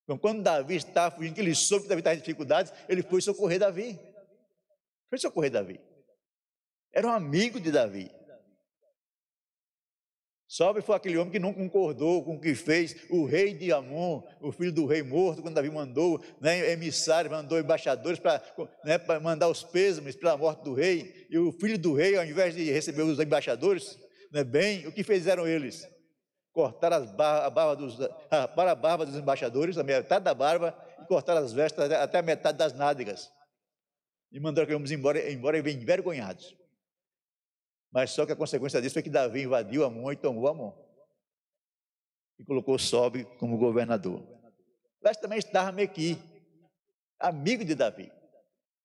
Então, 0.04 0.16
quando 0.16 0.42
Davi 0.42 0.76
estava 0.76 1.14
fugindo, 1.14 1.34
que 1.34 1.40
ele 1.42 1.54
soube 1.54 1.82
que 1.82 1.88
Davi 1.90 2.00
estava 2.00 2.16
em 2.16 2.20
dificuldades, 2.20 2.72
ele 2.88 3.02
foi 3.02 3.20
socorrer 3.20 3.58
Davi. 3.58 4.00
Foi 5.10 5.18
socorrer 5.18 5.50
Davi. 5.50 5.78
Era 6.94 7.08
um 7.08 7.12
amigo 7.12 7.60
de 7.60 7.70
Davi. 7.70 8.17
Sobe 10.50 10.80
foi 10.80 10.96
aquele 10.96 11.18
homem 11.18 11.30
que 11.30 11.38
não 11.38 11.52
concordou 11.52 12.24
com 12.24 12.36
o 12.36 12.40
que 12.40 12.54
fez 12.54 12.96
o 13.10 13.26
rei 13.26 13.52
de 13.52 13.70
Amon, 13.70 14.22
o 14.40 14.50
filho 14.50 14.72
do 14.72 14.86
rei 14.86 15.02
morto, 15.02 15.42
quando 15.42 15.54
Davi 15.54 15.70
mandou 15.70 16.24
né, 16.40 16.72
emissários, 16.72 17.30
mandou 17.30 17.58
embaixadores 17.58 18.18
para 18.18 18.42
né, 18.82 18.98
mandar 19.20 19.48
os 19.48 19.62
pêsames 19.62 20.16
pela 20.16 20.38
morte 20.38 20.64
do 20.64 20.72
rei. 20.72 21.26
E 21.28 21.36
o 21.36 21.52
filho 21.52 21.78
do 21.78 21.92
rei, 21.92 22.16
ao 22.16 22.24
invés 22.24 22.54
de 22.54 22.64
receber 22.72 23.02
os 23.02 23.20
embaixadores, 23.20 23.98
né, 24.32 24.42
bem, 24.42 24.86
o 24.86 24.92
que 24.92 25.04
fizeram 25.04 25.46
eles? 25.46 25.86
Cortaram 26.50 26.96
as 26.96 27.10
a 27.10 27.50
barba 27.50 27.76
dos, 27.76 28.00
a, 28.30 28.48
para 28.48 28.70
a 28.72 28.74
barba 28.74 29.04
dos 29.04 29.16
embaixadores, 29.16 29.76
a 29.76 29.84
metade 29.84 30.24
da 30.24 30.32
barba, 30.32 30.74
e 31.02 31.04
cortaram 31.06 31.44
as 31.44 31.52
vestes 31.52 31.78
até 31.78 32.20
a 32.20 32.22
metade 32.22 32.56
das 32.56 32.72
nádegas. 32.72 33.28
E 34.32 34.40
mandaram 34.40 34.66
que 34.66 34.72
vamos 34.72 34.90
embora, 34.90 35.30
embora 35.30 35.58
envergonhados. 35.58 36.56
Mas 37.90 38.10
só 38.10 38.26
que 38.26 38.32
a 38.32 38.36
consequência 38.36 38.80
disso 38.80 38.94
foi 38.94 39.02
que 39.02 39.10
Davi 39.10 39.42
invadiu 39.42 39.84
Amon 39.84 40.12
e 40.12 40.16
tomou 40.16 40.48
Amon. 40.48 40.72
E 42.38 42.44
colocou 42.44 42.78
Sobe 42.78 43.24
como 43.38 43.58
governador. 43.58 44.22
Mas 45.02 45.16
também 45.16 45.38
estava 45.38 45.72
Mequi, 45.72 46.18
amigo 47.18 47.64
de 47.64 47.74
Davi. 47.74 48.12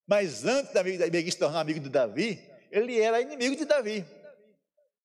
Mas 0.07 0.45
antes 0.45 0.73
de 0.73 1.11
Mequi 1.11 1.31
se 1.31 1.37
tornar 1.37 1.61
amigo 1.61 1.79
de 1.79 1.89
Davi, 1.89 2.39
ele 2.71 2.99
era 2.99 3.21
inimigo 3.21 3.55
de 3.55 3.65
Davi. 3.65 4.05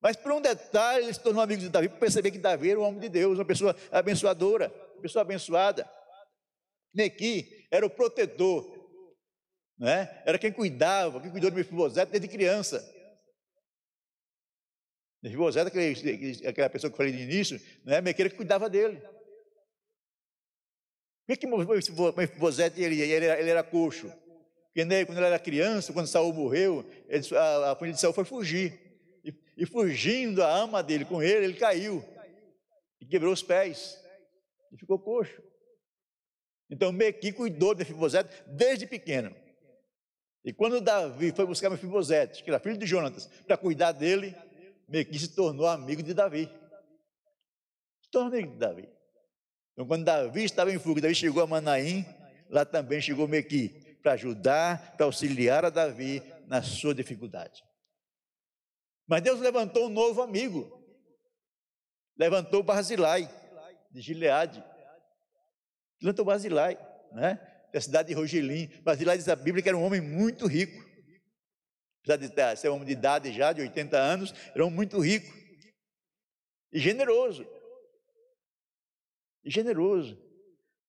Mas 0.01 0.15
por 0.15 0.31
um 0.31 0.41
detalhe, 0.41 1.05
ele 1.05 1.13
se 1.13 1.19
tornou 1.19 1.43
amigo 1.43 1.61
de 1.61 1.69
Davi, 1.69 1.89
para 1.89 1.99
perceber 1.99 2.31
que 2.31 2.37
Davi 2.37 2.71
era 2.71 2.79
um 2.79 2.83
homem 2.83 2.99
de 2.99 3.09
Deus, 3.09 3.37
uma 3.37 3.45
pessoa 3.45 3.75
abençoadora, 3.91 4.73
uma 4.93 5.01
pessoa 5.01 5.23
abençoada. 5.23 5.89
Mequi 6.93 7.67
era 7.69 7.85
o 7.85 7.89
protetor, 7.89 8.65
né? 9.77 10.21
era 10.25 10.39
quem 10.39 10.51
cuidava, 10.51 11.19
quem 11.21 11.29
cuidou 11.29 11.49
de 11.49 11.57
Mefibosete 11.57 12.11
desde 12.11 12.27
criança. 12.27 12.98
Aquele, 15.23 16.47
aquela 16.47 16.69
pessoa 16.69 16.89
que 16.89 16.93
eu 16.93 16.97
falei 16.97 17.11
no 17.13 17.19
início, 17.19 17.59
né, 17.83 17.99
Mequeira 18.01 18.29
que 18.29 18.37
cuidava 18.37 18.69
dele. 18.69 19.01
Por 21.27 21.37
que 21.37 21.45
Mefibosete 22.17 22.81
ele, 22.81 23.01
ele, 23.01 23.25
era, 23.25 23.39
ele 23.39 23.49
era 23.49 23.63
coxo? 23.63 24.11
Porque 24.67 24.85
né, 24.85 25.05
quando 25.05 25.17
ele 25.17 25.27
era 25.27 25.37
criança, 25.37 25.93
quando 25.93 26.07
Saul 26.07 26.33
morreu, 26.33 26.85
ele, 27.07 27.23
a, 27.35 27.71
a 27.71 27.87
de 27.87 27.99
Saul 27.99 28.13
foi 28.13 28.23
fugir. 28.23 28.79
E, 29.23 29.33
e, 29.57 29.65
fugindo 29.65 30.41
a 30.41 30.49
ama 30.49 30.81
dele 30.81 31.05
com 31.05 31.21
ele, 31.21 31.45
ele 31.45 31.53
caiu. 31.53 32.03
E 33.01 33.05
quebrou 33.05 33.33
os 33.33 33.43
pés. 33.43 33.99
E 34.71 34.77
ficou 34.77 34.97
coxo. 34.97 35.41
Então 36.69 36.91
Mequi 36.91 37.31
cuidou 37.31 37.73
de 37.73 37.79
Mefibosete 37.79 38.29
desde 38.47 38.87
pequeno. 38.87 39.35
E 40.43 40.53
quando 40.53 40.79
Davi 40.79 41.31
foi 41.31 41.45
buscar 41.45 41.69
Mefibosete, 41.69 42.43
que 42.43 42.49
era 42.49 42.59
filho 42.59 42.77
de 42.77 42.85
Jonatas, 42.85 43.27
para 43.45 43.57
cuidar 43.57 43.91
dele, 43.91 44.35
Mequi 44.89 45.19
se 45.19 45.29
tornou 45.29 45.67
amigo 45.67 46.01
de 46.01 46.13
Davi. 46.13 46.49
Se 48.01 48.09
tornou 48.11 48.33
amigo 48.33 48.53
de 48.53 48.57
Davi. 48.57 48.89
Então, 49.73 49.87
quando 49.87 50.03
Davi 50.03 50.43
estava 50.43 50.71
em 50.73 50.79
fuga, 50.79 51.01
Davi 51.01 51.15
chegou 51.15 51.43
a 51.43 51.47
Manaim, 51.47 52.05
lá 52.49 52.65
também 52.65 52.99
chegou 52.99 53.27
Mequi, 53.27 53.69
para 54.01 54.13
ajudar, 54.13 54.95
para 54.97 55.05
auxiliar 55.05 55.63
a 55.63 55.69
Davi 55.69 56.23
na 56.47 56.63
sua 56.63 56.93
dificuldade. 56.95 57.63
Mas 59.07 59.21
Deus 59.21 59.39
levantou 59.39 59.85
um 59.85 59.89
novo 59.89 60.21
amigo. 60.21 60.77
Levantou 62.17 62.63
Barzilai, 62.63 63.29
de 63.91 64.01
Gileade. 64.01 64.63
Levantou 66.01 66.25
Barzilai, 66.25 66.77
né? 67.11 67.39
Da 67.71 67.79
cidade 67.79 68.09
de 68.09 68.15
Rogelim. 68.15 68.67
Barzilai 68.81 69.17
diz 69.17 69.29
a 69.29 69.35
Bíblia 69.35 69.61
que 69.61 69.69
era 69.69 69.77
um 69.77 69.83
homem 69.83 70.01
muito 70.01 70.47
rico 70.47 70.88
apesar 72.01 72.53
de 72.53 72.59
ser 72.59 72.69
um 72.69 72.75
homem 72.75 72.87
de 72.87 72.93
idade 72.93 73.31
já, 73.31 73.51
de 73.53 73.61
80 73.61 73.97
anos, 73.97 74.33
era 74.53 74.65
um 74.65 74.69
muito 74.69 74.99
rico 74.99 75.39
e 76.71 76.79
generoso. 76.79 77.47
E 79.43 79.49
generoso. 79.49 80.17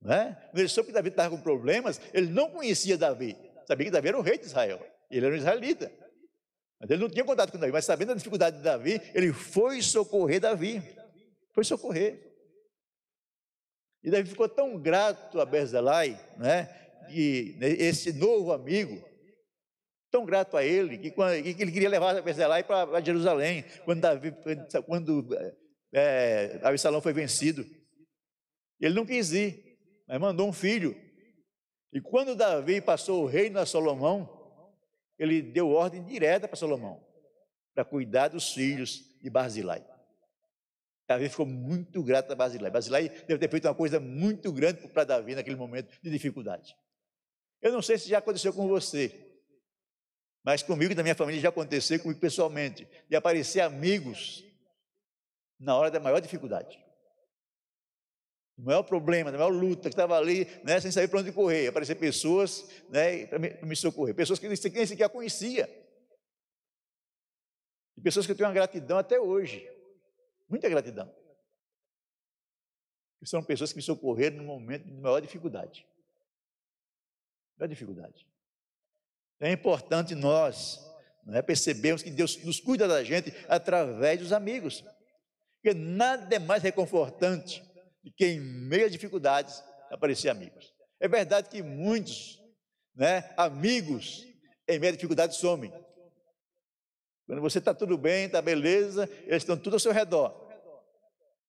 Não 0.01 0.13
é? 0.13 0.35
Quando 0.51 0.59
ele 0.59 0.69
soube 0.69 0.89
que 0.89 0.95
Davi 0.95 1.09
estava 1.09 1.37
com 1.37 1.43
problemas, 1.43 2.01
ele 2.13 2.29
não 2.29 2.51
conhecia 2.51 2.97
Davi. 2.97 3.37
Sabia 3.67 3.87
que 3.87 3.93
Davi 3.93 4.09
era 4.09 4.19
o 4.19 4.23
rei 4.23 4.39
de 4.39 4.47
Israel. 4.47 4.85
Ele 5.11 5.27
era 5.27 5.35
um 5.35 5.39
israelita. 5.39 5.93
Mas 6.79 6.91
ele 6.91 7.03
não 7.03 7.11
tinha 7.11 7.25
contato 7.25 7.53
com 7.53 7.59
Davi. 7.59 7.73
Mas 7.73 7.85
sabendo 7.85 8.09
da 8.09 8.15
dificuldade 8.15 8.59
de 8.59 8.63
Davi, 8.63 9.01
ele 9.15 9.33
foi 9.33 9.83
socorrer 9.83 10.41
Davi. 10.41 10.83
Foi 11.53 11.65
socorrer. 11.65 12.29
E 14.03 14.11
Davi 14.11 14.29
ficou 14.29 14.49
tão 14.49 14.79
grato 14.79 15.41
a 15.41 15.45
Berzalai, 15.45 16.19
né? 16.39 16.75
E 17.11 17.57
esse 17.61 18.13
novo 18.13 18.53
amigo, 18.53 19.03
tão 20.11 20.25
grato 20.25 20.57
a 20.57 20.65
ele, 20.65 20.99
que, 20.99 21.11
quando, 21.11 21.43
que 21.43 21.63
ele 21.63 21.73
queria 21.73 21.89
levar 21.89 22.17
a 22.17 22.23
Berzalai 22.23 22.65
para 22.65 23.01
Jerusalém, 23.01 23.65
quando, 23.85 24.01
Davi, 24.01 24.35
quando 24.87 25.29
é, 25.93 26.61
Absalão 26.63 27.01
foi 27.01 27.13
vencido. 27.13 27.65
Ele 28.81 28.95
não 28.95 29.07
quis 29.07 29.33
ir, 29.33 29.79
mas 30.09 30.21
mandou 30.21 30.49
um 30.49 30.53
filho. 30.53 30.97
E 31.93 32.01
quando 32.01 32.35
Davi 32.35 32.81
passou 32.81 33.25
o 33.25 33.27
reino 33.27 33.59
a 33.59 33.67
Salomão, 33.67 34.39
ele 35.19 35.43
deu 35.43 35.71
ordem 35.71 36.05
direta 36.05 36.49
para 36.49 36.57
Salomão, 36.57 37.05
para 37.75 37.85
cuidar 37.85 38.29
dos 38.29 38.53
filhos 38.53 39.03
de 39.23 39.29
Barzilai. 39.29 39.85
Davi 41.11 41.29
ficou 41.29 41.45
muito 41.45 42.05
grato 42.05 42.33
a 42.33 42.37
Basilai. 42.37 42.71
Basilai 42.71 43.09
deve 43.09 43.39
ter 43.39 43.51
feito 43.51 43.67
uma 43.67 43.75
coisa 43.75 43.99
muito 43.99 44.53
grande 44.53 44.87
para 44.89 45.03
Davi 45.03 45.35
naquele 45.35 45.57
momento 45.57 45.93
de 46.01 46.09
dificuldade. 46.09 46.73
Eu 47.61 47.73
não 47.73 47.83
sei 47.83 47.99
se 47.99 48.09
já 48.09 48.19
aconteceu 48.19 48.53
com 48.53 48.69
você, 48.69 49.30
mas 50.43 50.63
comigo 50.63 50.93
e 50.93 50.95
da 50.95 51.03
minha 51.03 51.15
família 51.15 51.41
já 51.41 51.49
aconteceu 51.51 52.01
comigo 52.01 52.21
pessoalmente, 52.21 52.89
de 53.09 53.17
aparecer 53.17 53.61
amigos 53.61 54.45
na 55.59 55.77
hora 55.77 55.91
da 55.91 56.01
maior 56.01 56.21
dificuldade. 56.21 56.83
O 58.57 58.63
maior 58.63 58.83
problema, 58.83 59.31
a 59.31 59.33
maior 59.33 59.49
luta 59.49 59.89
que 59.89 59.95
estava 59.95 60.17
ali, 60.17 60.47
né, 60.65 60.81
sem 60.81 60.91
saber 60.91 61.09
para 61.09 61.21
onde 61.21 61.33
correr, 61.33 61.69
aparecer 61.69 61.95
pessoas 61.95 62.69
né, 62.89 63.27
para 63.27 63.39
me, 63.39 63.51
me, 63.63 63.77
socorrer, 63.77 64.15
pessoas 64.15 64.39
que 64.39 64.49
nem 64.49 64.57
sequer 64.57 65.09
conhecia. 65.09 65.69
E 67.97 68.01
pessoas 68.01 68.27
que 68.27 68.33
eu 68.33 68.37
tenho 68.37 68.49
uma 68.49 68.55
gratidão 68.55 68.99
até 68.99 69.19
hoje. 69.19 69.67
Muita 70.49 70.69
gratidão. 70.69 71.15
São 73.25 73.43
pessoas 73.43 73.73
que 73.73 73.77
me 73.77 73.83
socorreram 73.83 74.39
no 74.39 74.45
momento 74.45 74.85
de 74.85 74.93
maior 74.93 75.21
dificuldade. 75.21 75.87
Maior 77.59 77.69
dificuldade. 77.69 78.30
É 79.41 79.51
importante 79.51 80.15
nós 80.15 80.79
é, 81.33 81.41
percebermos 81.41 82.03
que 82.03 82.11
Deus 82.11 82.37
nos 82.45 82.61
cuida 82.61 82.87
da 82.87 83.03
gente 83.03 83.33
através 83.49 84.21
dos 84.21 84.33
amigos. 84.33 84.85
Porque 85.55 85.77
nada 85.77 86.35
é 86.35 86.39
mais 86.39 86.63
reconfortante 86.63 87.63
do 88.05 88.13
que 88.13 88.27
em 88.27 88.41
meio 88.41 88.87
a 88.87 88.91
dificuldades 88.91 89.63
aparecer 89.91 90.29
amigos. 90.29 90.73
É 90.99 91.09
verdade 91.09 91.49
que 91.49 91.63
muitos 91.63 92.39
né, 92.95 93.33
amigos 93.37 94.27
em 94.69 94.79
meio 94.79 94.93
a 94.93 94.97
dificuldades 94.97 95.39
somem. 95.39 95.73
Quando 97.27 97.41
você 97.41 97.59
está 97.59 97.73
tudo 97.73 97.97
bem, 97.97 98.27
está 98.27 98.43
beleza, 98.43 99.09
eles 99.23 99.43
estão 99.43 99.57
tudo 99.57 99.75
ao 99.75 99.81
seu 99.81 99.93
redor. 99.93 100.49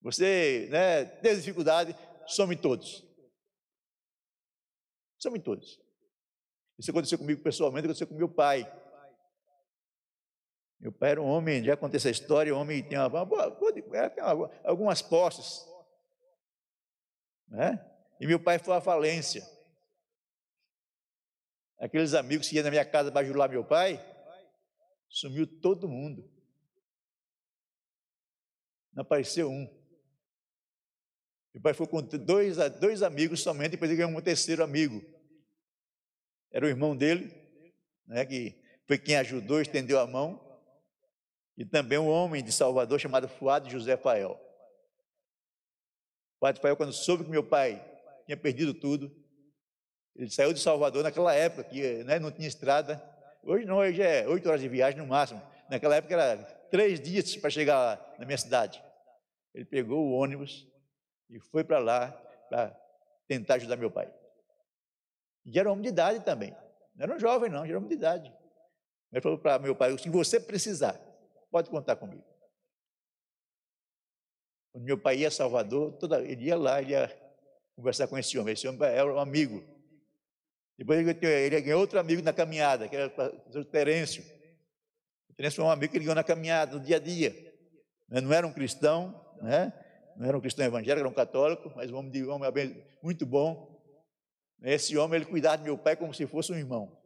Você 0.01 0.67
né, 0.69 1.05
tem 1.05 1.35
dificuldade, 1.35 1.95
some 2.27 2.55
todos. 2.55 3.03
Some 5.19 5.39
todos. 5.39 5.79
Isso 6.81 6.89
aconteceu 6.89 7.19
comigo 7.19 7.43
pessoalmente, 7.43 7.85
aconteceu 7.85 8.07
com 8.07 8.15
meu 8.15 8.27
pai. 8.27 8.65
Meu 10.79 10.91
pai 10.91 11.11
era 11.11 11.21
um 11.21 11.27
homem, 11.27 11.63
já 11.63 11.77
contei 11.77 11.97
essa 11.97 12.09
história, 12.09 12.55
homem 12.55 12.81
tinha, 12.81 13.05
uma, 13.05 13.25
tinha 13.69 14.25
algumas 14.63 14.99
posses. 14.99 15.63
Né? 17.47 17.79
E 18.19 18.25
meu 18.25 18.39
pai 18.39 18.57
foi 18.57 18.75
à 18.75 18.81
falência. 18.81 19.47
Aqueles 21.79 22.15
amigos 22.15 22.49
que 22.49 22.55
iam 22.55 22.63
na 22.63 22.71
minha 22.71 22.83
casa 22.83 23.11
bajular 23.11 23.47
meu 23.47 23.63
pai, 23.63 24.03
Sumiu 25.07 25.45
todo 25.45 25.89
mundo. 25.89 26.27
Não 28.91 29.01
apareceu 29.01 29.51
um. 29.51 29.67
Meu 31.53 31.61
pai 31.61 31.73
foi 31.73 31.85
com 31.85 32.01
dois, 32.01 32.55
dois 32.79 33.03
amigos 33.03 33.43
somente, 33.43 33.71
depois 33.71 33.91
ele 33.91 34.01
ganhou 34.01 34.17
um 34.17 34.21
terceiro 34.21 34.63
amigo. 34.63 35.20
Era 36.51 36.65
o 36.65 36.69
irmão 36.69 36.95
dele, 36.95 37.31
né, 38.05 38.25
que 38.25 38.55
foi 38.87 38.97
quem 38.97 39.15
ajudou, 39.17 39.61
estendeu 39.61 39.99
a 39.99 40.07
mão. 40.07 40.39
E 41.57 41.65
também 41.65 41.97
um 41.97 42.09
homem 42.09 42.43
de 42.43 42.51
Salvador 42.51 42.99
chamado 42.99 43.27
Fuado 43.27 43.69
José 43.69 43.95
Fael. 43.95 44.39
Fuado 46.39 46.59
Fael, 46.59 46.75
quando 46.75 46.93
soube 46.93 47.23
que 47.23 47.29
meu 47.29 47.43
pai 47.43 47.83
tinha 48.25 48.37
perdido 48.37 48.73
tudo, 48.73 49.15
ele 50.15 50.29
saiu 50.29 50.53
de 50.53 50.59
Salvador 50.59 51.03
naquela 51.03 51.33
época, 51.33 51.63
que 51.63 52.03
né, 52.03 52.19
não 52.19 52.31
tinha 52.31 52.47
estrada, 52.47 53.01
Hoje 53.43 53.65
não, 53.65 53.77
hoje 53.77 54.01
é 54.03 54.27
oito 54.27 54.47
horas 54.47 54.61
de 54.61 54.69
viagem 54.69 54.99
no 54.99 55.07
máximo. 55.07 55.41
Naquela 55.67 55.95
época 55.95 56.13
era 56.13 56.37
três 56.69 57.01
dias 57.01 57.35
para 57.35 57.49
chegar 57.49 57.79
lá 57.79 58.15
na 58.19 58.25
minha 58.25 58.37
cidade. 58.37 58.83
Ele 59.53 59.65
pegou 59.65 60.05
o 60.05 60.11
ônibus 60.11 60.67
e 61.29 61.39
foi 61.39 61.63
para 61.63 61.79
lá 61.79 62.11
para 62.49 62.77
tentar 63.27 63.55
ajudar 63.55 63.77
meu 63.77 63.89
pai. 63.89 64.13
E 65.45 65.59
era 65.59 65.71
homem 65.71 65.83
de 65.83 65.89
idade 65.89 66.23
também. 66.23 66.51
Não 66.95 67.03
era 67.03 67.15
um 67.15 67.19
jovem, 67.19 67.49
não, 67.49 67.63
era 67.63 67.77
homem 67.77 67.89
de 67.89 67.95
idade. 67.95 68.33
Ele 69.11 69.21
falou 69.21 69.37
para 69.37 69.59
meu 69.59 69.75
pai: 69.75 69.97
se 69.97 70.09
você 70.09 70.39
precisar, 70.39 70.99
pode 71.49 71.69
contar 71.69 71.95
comigo. 71.95 72.23
Quando 74.71 74.85
meu 74.85 74.97
pai 74.97 75.17
ia 75.17 75.27
a 75.27 75.31
Salvador, 75.31 75.93
toda, 75.93 76.21
ele 76.21 76.45
ia 76.45 76.57
lá, 76.57 76.81
ele 76.81 76.91
ia 76.91 77.11
conversar 77.75 78.07
com 78.07 78.17
esse 78.17 78.37
homem. 78.37 78.53
Esse 78.53 78.67
homem 78.67 78.81
era 78.81 79.13
um 79.13 79.19
amigo. 79.19 79.63
Depois 80.77 80.99
ele 80.99 81.61
ganhou 81.61 81.79
outro 81.79 81.99
amigo 81.99 82.21
na 82.21 82.33
caminhada, 82.33 82.87
que 82.87 82.95
era 82.95 83.11
o 83.53 83.65
Terêncio. 83.65 84.23
O 85.29 85.33
Terêncio 85.33 85.57
foi 85.57 85.65
um 85.65 85.71
amigo 85.71 85.91
que 85.91 85.97
ele 85.97 86.05
ganhou 86.05 86.15
na 86.15 86.23
caminhada, 86.23 86.77
no 86.77 86.83
dia 86.83 86.95
a 86.95 86.99
dia. 86.99 87.31
Né, 88.09 88.21
não 88.21 88.33
era 88.33 88.47
um 88.47 88.53
cristão, 88.53 89.13
né? 89.41 89.73
não 90.17 90.27
era 90.27 90.37
um 90.37 90.41
cristão 90.41 90.65
evangélico, 90.65 90.99
era 90.99 91.07
um 91.07 91.13
católico, 91.13 91.71
mas 91.75 91.91
um 91.91 91.97
homem, 91.97 92.11
de, 92.11 92.25
um 92.25 92.31
homem 92.31 92.83
muito 93.01 93.25
bom. 93.25 93.70
Esse 94.61 94.97
homem, 94.97 95.17
ele 95.17 95.25
cuidava 95.25 95.57
de 95.57 95.63
meu 95.63 95.77
pai 95.77 95.95
como 95.95 96.13
se 96.13 96.25
fosse 96.27 96.51
um 96.51 96.57
irmão. 96.57 96.97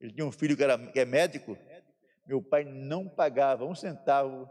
Ele 0.00 0.12
tinha 0.12 0.26
um 0.26 0.32
filho 0.32 0.56
que, 0.56 0.62
era, 0.62 0.78
que 0.78 0.98
é 0.98 1.04
médico, 1.04 1.56
meu 2.26 2.42
pai 2.42 2.64
não 2.64 3.08
pagava 3.08 3.64
um 3.64 3.74
centavo 3.74 4.48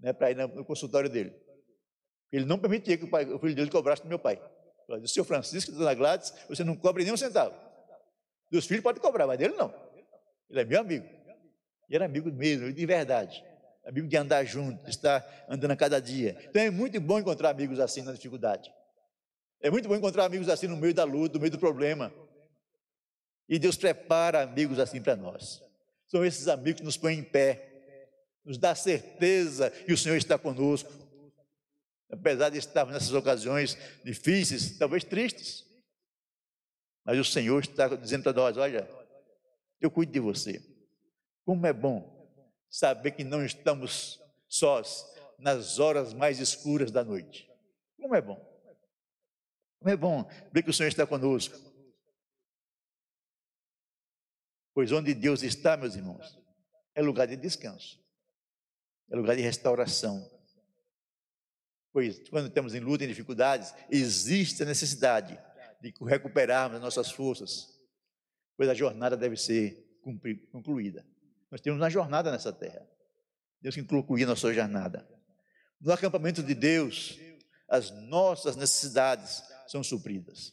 né, 0.00 0.12
para 0.12 0.30
ir 0.30 0.36
no 0.36 0.64
consultório 0.64 1.10
dele. 1.10 1.34
Ele 2.32 2.44
não 2.44 2.58
permitia 2.58 2.96
que 2.96 3.04
o, 3.04 3.10
pai, 3.10 3.24
o 3.24 3.38
filho 3.38 3.54
dele 3.54 3.70
cobrasse 3.70 4.02
do 4.02 4.08
meu 4.08 4.18
pai. 4.18 4.40
Do 4.88 5.08
seu 5.08 5.24
Francisco, 5.24 5.72
dona 5.72 5.94
Gladys, 5.94 6.32
você 6.48 6.64
não 6.64 6.74
cobra 6.74 7.02
nem 7.02 7.12
um 7.12 7.16
centavo. 7.16 7.54
Dos 8.50 8.66
filhos 8.66 8.82
pode 8.82 8.98
cobrar, 8.98 9.26
mas 9.26 9.38
dele 9.38 9.54
não. 9.54 9.72
Ele 10.48 10.60
é 10.60 10.64
meu 10.64 10.80
amigo. 10.80 11.06
E 11.88 11.94
era 11.94 12.04
amigo 12.04 12.30
mesmo, 12.30 12.72
de 12.72 12.86
verdade. 12.86 13.44
Amigo 13.84 14.08
de 14.08 14.16
andar 14.16 14.44
junto, 14.44 14.82
de 14.84 14.90
estar 14.90 15.24
andando 15.48 15.72
a 15.72 15.76
cada 15.76 16.00
dia. 16.00 16.36
Então 16.48 16.62
é 16.62 16.70
muito 16.70 17.00
bom 17.00 17.18
encontrar 17.18 17.50
amigos 17.50 17.78
assim 17.78 18.02
na 18.02 18.12
dificuldade. 18.12 18.72
É 19.60 19.70
muito 19.70 19.88
bom 19.88 19.96
encontrar 19.96 20.24
amigos 20.24 20.48
assim 20.48 20.66
no 20.66 20.76
meio 20.76 20.94
da 20.94 21.04
luta, 21.04 21.34
no 21.34 21.40
meio 21.40 21.52
do 21.52 21.58
problema. 21.58 22.12
E 23.48 23.58
Deus 23.58 23.76
prepara 23.76 24.42
amigos 24.42 24.78
assim 24.78 25.02
para 25.02 25.16
nós. 25.16 25.62
São 26.06 26.24
esses 26.24 26.48
amigos 26.48 26.80
que 26.80 26.86
nos 26.86 26.96
põem 26.96 27.18
em 27.18 27.24
pé, 27.24 28.10
nos 28.44 28.58
dá 28.58 28.74
certeza 28.74 29.70
que 29.70 29.92
o 29.92 29.98
Senhor 29.98 30.16
está 30.16 30.38
conosco 30.38 31.00
apesar 32.10 32.50
de 32.50 32.58
estarmos 32.58 32.92
nessas 32.92 33.12
ocasiões 33.12 33.78
difíceis, 34.04 34.76
talvez 34.76 35.04
tristes. 35.04 35.64
Mas 37.04 37.18
o 37.18 37.24
Senhor 37.24 37.60
está 37.62 37.88
dizendo 37.88 38.24
para 38.24 38.32
nós: 38.32 38.56
olha, 38.56 38.88
eu 39.80 39.90
cuido 39.90 40.12
de 40.12 40.20
você. 40.20 40.62
Como 41.44 41.66
é 41.66 41.72
bom 41.72 42.18
saber 42.68 43.12
que 43.12 43.24
não 43.24 43.44
estamos 43.44 44.20
sós 44.48 45.06
nas 45.38 45.78
horas 45.78 46.12
mais 46.12 46.38
escuras 46.38 46.90
da 46.90 47.02
noite. 47.02 47.48
Como 47.98 48.14
é 48.14 48.20
bom. 48.20 48.49
Como 49.80 49.90
é 49.90 49.96
bom 49.96 50.30
ver 50.52 50.62
que 50.62 50.70
o 50.70 50.72
Senhor 50.72 50.88
está 50.88 51.04
conosco. 51.04 51.58
Pois 54.72 54.92
onde 54.92 55.12
Deus 55.12 55.42
está, 55.42 55.76
meus 55.76 55.96
irmãos, 55.96 56.38
é 56.94 57.02
lugar 57.02 57.26
de 57.26 57.36
descanso, 57.36 58.00
é 59.10 59.16
lugar 59.16 59.34
de 59.34 59.42
restauração, 59.42 60.30
Pois 61.92 62.28
quando 62.28 62.46
estamos 62.46 62.74
em 62.74 62.80
luta, 62.80 63.04
em 63.04 63.08
dificuldades, 63.08 63.74
existe 63.90 64.62
a 64.62 64.66
necessidade 64.66 65.38
de 65.80 65.92
recuperarmos 66.04 66.76
as 66.76 66.82
nossas 66.82 67.10
forças, 67.10 67.66
pois 68.56 68.68
a 68.68 68.74
jornada 68.74 69.16
deve 69.16 69.36
ser 69.36 69.98
concluída. 70.52 71.04
Nós 71.50 71.60
temos 71.60 71.80
uma 71.80 71.90
jornada 71.90 72.30
nessa 72.30 72.52
terra. 72.52 72.86
Deus 73.60 73.74
que 73.74 73.82
concluir 73.82 74.24
nossa 74.24 74.52
jornada. 74.54 75.06
No 75.80 75.92
acampamento 75.92 76.42
de 76.42 76.54
Deus, 76.54 77.18
as 77.68 77.90
nossas 77.90 78.56
necessidades 78.56 79.42
são 79.70 79.84
supridas. 79.84 80.52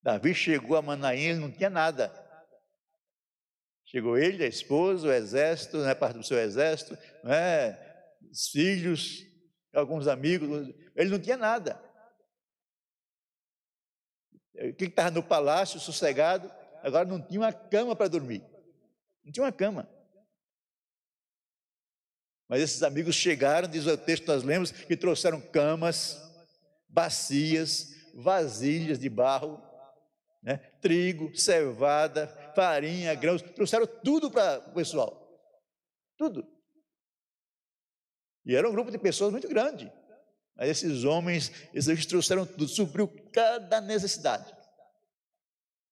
Davi 0.00 0.32
chegou 0.32 0.76
a 0.76 0.82
Manaim, 0.82 1.34
não 1.34 1.50
tinha 1.50 1.68
nada. 1.68 2.08
Chegou 3.84 4.16
ele, 4.16 4.44
a 4.44 4.46
esposa, 4.46 5.08
o 5.08 5.12
exército, 5.12 5.78
né, 5.78 5.92
parte 5.92 6.18
do 6.18 6.22
seu 6.22 6.38
exército, 6.38 6.96
né, 7.24 7.72
os 8.30 8.48
filhos, 8.48 9.24
alguns 9.74 10.06
amigos, 10.06 10.72
ele 10.94 11.10
não 11.10 11.20
tinha 11.20 11.36
nada. 11.36 11.82
Quem 14.78 14.86
estava 14.88 15.10
no 15.10 15.24
palácio, 15.24 15.80
sossegado, 15.80 16.48
agora 16.82 17.08
não 17.08 17.20
tinha 17.20 17.40
uma 17.40 17.52
cama 17.52 17.96
para 17.96 18.08
dormir. 18.08 18.46
Não 19.24 19.32
tinha 19.32 19.44
uma 19.44 19.52
cama. 19.52 19.88
Mas 22.50 22.62
esses 22.62 22.82
amigos 22.82 23.14
chegaram, 23.14 23.68
diz 23.68 23.86
o 23.86 23.96
texto 23.96 24.26
nós 24.26 24.42
lemos, 24.42 24.72
que 24.72 24.96
trouxeram 24.96 25.40
camas, 25.40 26.20
bacias, 26.88 27.94
vasilhas 28.12 28.98
de 28.98 29.08
barro, 29.08 29.62
né? 30.42 30.56
trigo, 30.80 31.32
cevada, 31.38 32.26
farinha, 32.56 33.14
grãos, 33.14 33.40
trouxeram 33.40 33.86
tudo 33.86 34.32
para 34.32 34.68
o 34.68 34.74
pessoal. 34.74 35.16
Tudo. 36.18 36.44
E 38.44 38.56
era 38.56 38.68
um 38.68 38.72
grupo 38.72 38.90
de 38.90 38.98
pessoas 38.98 39.30
muito 39.30 39.46
grande. 39.48 39.88
Mas 40.56 40.70
esses 40.70 41.04
homens, 41.04 41.52
esses 41.72 42.04
trouxeram 42.04 42.44
tudo, 42.44 42.66
supriu 42.66 43.06
cada 43.32 43.80
necessidade. 43.80 44.52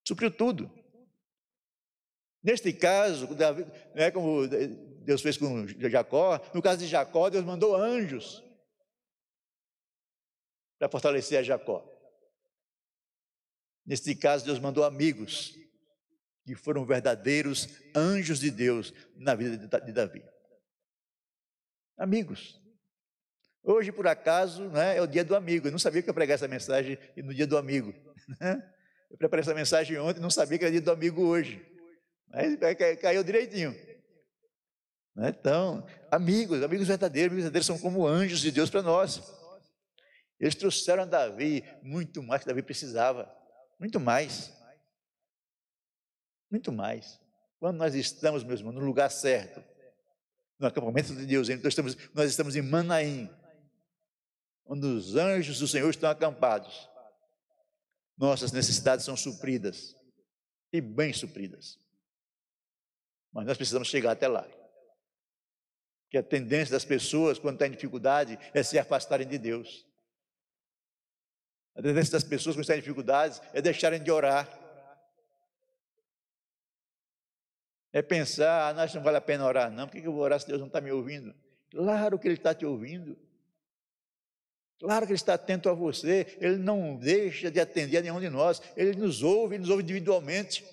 Supriu 0.05 0.29
tudo. 0.29 0.69
Neste 2.43 2.73
caso, 2.73 3.33
Davi, 3.33 3.65
é 3.95 4.11
como 4.11 4.49
Deus 5.09 5.23
fez 5.23 5.39
com 5.39 5.67
Jacó, 5.67 6.39
no 6.53 6.61
caso 6.61 6.81
de 6.81 6.87
Jacó, 6.87 7.31
Deus 7.31 7.43
mandou 7.43 7.75
anjos 7.75 8.45
para 10.79 10.87
fortalecer 10.91 11.39
a 11.39 11.43
Jacó. 11.43 11.83
Neste 13.87 14.15
caso, 14.15 14.45
Deus 14.45 14.59
mandou 14.59 14.85
amigos 14.85 15.55
que 16.45 16.55
foram 16.55 16.85
verdadeiros 16.85 17.69
anjos 17.97 18.39
de 18.39 18.51
Deus 18.51 18.93
na 19.17 19.35
vida 19.35 19.81
de 19.81 19.93
Davi. 19.93 20.23
Amigos. 21.97 22.61
Hoje, 23.63 23.91
por 23.91 24.07
acaso, 24.07 24.69
né, 24.69 24.99
é 24.99 25.01
o 25.01 25.07
dia 25.07 25.25
do 25.25 25.35
amigo. 25.35 25.69
Eu 25.69 25.73
não 25.73 25.79
sabia 25.79 26.03
que 26.03 26.11
eu 26.11 26.15
pregar 26.15 26.35
essa 26.35 26.47
mensagem 26.47 26.99
no 27.17 27.33
dia 27.33 27.47
do 27.47 27.57
amigo. 27.57 27.95
Né? 28.39 28.63
Eu 29.11 29.17
preparei 29.17 29.41
essa 29.41 29.55
mensagem 29.55 29.97
ontem, 29.97 30.21
não 30.21 30.29
sabia 30.29 30.59
que 30.59 30.65
era 30.65 30.71
dia 30.71 30.83
do 30.83 30.93
amigo 30.93 31.23
hoje. 31.23 31.67
Mas 32.29 32.59
caiu 33.01 33.25
direitinho. 33.25 33.75
Né? 35.19 35.31
Então, 35.31 35.85
amigos, 36.13 36.63
amigos 36.63 36.87
verdadeiros, 36.87 37.33
amigos 37.33 37.43
verdadeiros 37.43 37.67
são 37.67 37.77
como 37.77 38.07
anjos 38.07 38.39
de 38.39 38.53
Deus 38.53 38.71
para 38.71 38.83
nós. 38.83 39.21
Eles 40.39 40.55
trouxeram 40.55 41.03
a 41.03 41.07
Davi 41.07 41.65
muito 41.83 42.23
mais 42.23 42.43
que 42.43 42.47
Davi 42.47 42.63
precisava. 42.63 43.29
Muito 43.81 43.99
mais. 43.99 44.53
Muito 46.49 46.71
mais. 46.71 47.21
Quando 47.59 47.79
nós 47.79 47.97
estamos, 47.97 48.45
meus 48.45 48.61
irmãos, 48.61 48.77
no 48.77 48.81
lugar 48.81 49.11
certo, 49.11 49.61
no 50.57 50.69
acampamento 50.69 51.13
de 51.13 51.27
Deus, 51.27 51.49
nós 51.49 51.67
estamos, 51.67 51.97
nós 52.15 52.31
estamos 52.31 52.55
em 52.55 52.63
Manaim, 52.63 53.29
onde 54.65 54.87
os 54.87 55.17
anjos 55.17 55.59
do 55.59 55.67
Senhor 55.67 55.91
estão 55.91 56.09
acampados. 56.09 56.89
Nossas 58.17 58.53
necessidades 58.53 59.05
são 59.05 59.17
supridas 59.17 59.97
e 60.73 60.81
bem 60.81 61.13
supridas. 61.13 61.77
Mas 63.33 63.47
nós 63.47 63.57
precisamos 63.57 63.89
chegar 63.89 64.13
até 64.13 64.29
lá. 64.29 64.49
Que 66.11 66.19
a 66.19 66.23
tendência 66.23 66.73
das 66.73 66.85
pessoas, 66.85 67.39
quando 67.39 67.55
está 67.55 67.67
em 67.67 67.71
dificuldade, 67.71 68.39
é 68.55 68.63
se 68.63 68.79
afastarem 68.79 69.27
de 69.27 69.39
Deus. 69.39 69.87
A 71.79 71.83
tendência 71.83 72.13
das 72.13 72.25
pessoas, 72.25 72.57
quando 72.57 72.63
estão 72.63 72.77
em 72.77 72.81
dificuldades, 72.81 73.41
é 73.53 73.63
deixarem 73.63 74.03
de 74.03 74.11
orar. 74.11 74.49
É 77.93 78.03
pensar, 78.03 78.71
ah, 78.71 78.75
nós 78.75 78.93
não 78.93 79.03
vale 79.03 79.17
a 79.17 79.21
pena 79.21 79.47
orar, 79.47 79.71
não. 79.71 79.87
Por 79.87 80.01
que 80.01 80.07
eu 80.07 80.13
vou 80.13 80.23
orar 80.23 80.41
se 80.41 80.47
Deus 80.47 80.59
não 80.59 80.67
está 80.67 80.81
me 80.81 80.91
ouvindo? 80.91 81.35
Claro 81.71 82.19
que 82.19 82.27
Ele 82.27 82.35
está 82.35 82.53
te 82.53 82.67
ouvindo. 82.67 83.17
Claro 84.81 85.07
que 85.07 85.13
Ele 85.13 85.17
está 85.17 85.35
atento 85.35 85.69
a 85.69 85.73
você. 85.73 86.37
Ele 86.41 86.57
não 86.57 86.97
deixa 86.97 87.51
de 87.51 87.61
atender 87.61 87.99
a 87.99 88.03
nenhum 88.03 88.21
de 88.21 88.29
nós. 88.29 88.61
Ele 88.77 88.97
nos 88.97 89.23
ouve, 89.23 89.55
Ele 89.55 89.61
nos 89.61 89.71
ouve 89.71 89.83
individualmente. 89.83 90.65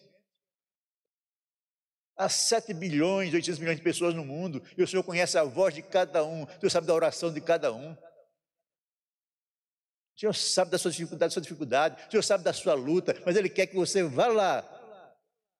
Há 2.17 2.30
7 2.30 2.73
bilhões, 2.73 3.34
800 3.34 3.60
milhões 3.60 3.78
de 3.78 3.84
pessoas 3.84 4.13
no 4.13 4.23
mundo, 4.23 4.63
e 4.78 4.82
o 4.82 4.88
Senhor 4.88 5.04
conhece 5.04 5.38
a 5.38 5.43
voz 5.43 5.73
de 5.73 5.82
cada 5.82 6.23
um, 6.23 6.43
o 6.43 6.47
Senhor 6.47 6.69
sabe 6.69 6.88
da 6.88 6.93
oração 6.93 7.34
de 7.34 7.41
cada 7.41 7.73
um. 7.73 7.93
O 7.93 10.19
Senhor 10.19 10.34
sabe 10.34 10.71
da 10.71 10.78
sua 10.78 10.91
dificuldade, 10.91 11.30
da 11.30 11.34
sua 11.34 11.41
dificuldade, 11.41 12.08
o 12.08 12.12
Senhor 12.12 12.23
sabe 12.23 12.43
da 12.43 12.54
sua 12.54 12.73
luta, 12.73 13.21
mas 13.25 13.36
Ele 13.36 13.49
quer 13.49 13.67
que 13.67 13.75
você 13.75 14.01
vá 14.01 14.28
lá 14.28 14.63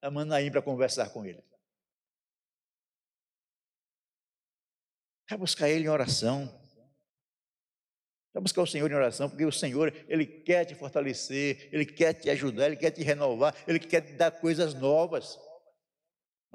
a 0.02 0.10
Manaim 0.10 0.50
para 0.50 0.62
conversar 0.62 1.10
com 1.10 1.26
Ele. 1.26 1.44
Vai 5.30 5.38
buscar 5.38 5.70
Ele 5.70 5.86
em 5.86 5.90
oração. 5.90 6.48
Vai 8.34 8.44
buscar 8.44 8.62
o 8.62 8.68
Senhor 8.68 8.90
em 8.90 8.96
oração, 8.96 9.30
porque 9.30 9.46
o 9.46 9.52
Senhor, 9.52 9.94
Ele 10.08 10.26
quer 10.26 10.66
te 10.66 10.76
fortalecer, 10.76 11.70
Ele 11.72 11.86
quer 11.86 12.14
te 12.14 12.30
ajudar, 12.30 12.68
Ele 12.68 12.78
quer 12.78 12.92
te 12.92 13.04
renovar, 13.04 13.56
Ele 13.68 13.80
quer 13.80 14.02
te 14.02 14.14
dar 14.14 14.32
coisas 14.32 14.74
novas. 14.74 15.38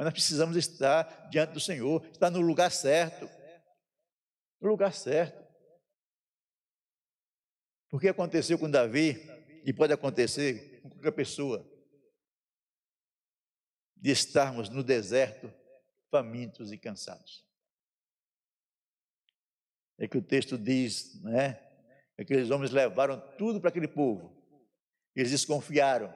Mas 0.01 0.07
nós 0.07 0.15
precisamos 0.15 0.57
estar 0.57 1.29
diante 1.29 1.53
do 1.53 1.61
Senhor, 1.61 2.03
estar 2.07 2.31
no 2.31 2.41
lugar 2.41 2.73
certo. 2.73 3.29
No 4.59 4.71
lugar 4.71 4.95
certo. 4.95 5.47
Porque 7.91 8.09
aconteceu 8.09 8.59
com 8.59 8.71
Davi, 8.71 9.21
e 9.63 9.75
pode 9.75 9.93
acontecer 9.93 10.81
com 10.81 10.89
qualquer 10.89 11.13
pessoa, 11.13 11.71
de 13.95 14.11
estarmos 14.11 14.71
no 14.71 14.83
deserto, 14.83 15.53
famintos 16.11 16.73
e 16.73 16.79
cansados. 16.79 17.47
É 19.99 20.09
que 20.09 20.17
o 20.17 20.23
texto 20.23 20.57
diz, 20.57 21.23
né? 21.23 21.61
Aqueles 22.19 22.51
homens 22.51 22.71
levaram 22.71 23.21
tudo 23.37 23.61
para 23.61 23.69
aquele 23.69 23.87
povo. 23.87 24.35
Eles 25.15 25.31
desconfiaram. 25.31 26.11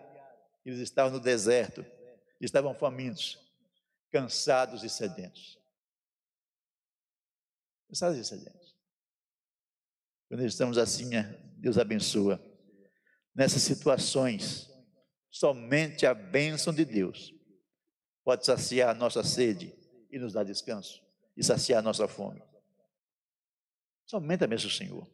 Eles 0.65 0.79
estavam 0.79 1.13
no 1.13 1.21
deserto, 1.21 1.85
estavam 2.41 2.75
famintos 2.75 3.44
cansados 4.15 4.85
e 4.85 4.89
sedentos. 4.89 5.59
Cansados 7.89 8.17
e 8.17 8.25
sedentos. 8.25 8.79
Quando 10.29 10.47
estamos 10.47 10.79
assim, 10.79 11.11
Deus 11.57 11.77
abençoa. 11.77 12.41
Nessas 13.35 13.63
situações, 13.63 14.71
somente 15.29 16.07
a 16.07 16.15
bênção 16.15 16.73
de 16.73 16.85
Deus 16.85 17.35
pode 18.23 18.47
saciar 18.47 18.91
a 18.91 18.95
nossa 18.95 19.25
sede 19.25 19.75
e 20.09 20.17
nos 20.17 20.33
dar 20.33 20.45
descanso, 20.45 21.03
e 21.37 21.43
saciar 21.43 21.81
a 21.81 21.83
nossa 21.83 22.07
fome. 22.07 22.41
Somente 24.07 24.45
a 24.45 24.47
bênção 24.47 24.69
do 24.69 24.75
Senhor. 24.77 25.11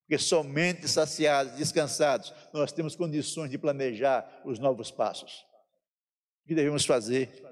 Porque 0.00 0.18
somente 0.18 0.88
saciados, 0.88 1.52
descansados, 1.52 2.34
nós 2.52 2.72
temos 2.72 2.96
condições 2.96 3.48
de 3.48 3.58
planejar 3.58 4.42
os 4.44 4.58
novos 4.58 4.90
passos. 4.90 5.46
O 6.44 6.48
que 6.48 6.54
devemos 6.56 6.84
fazer? 6.84 7.51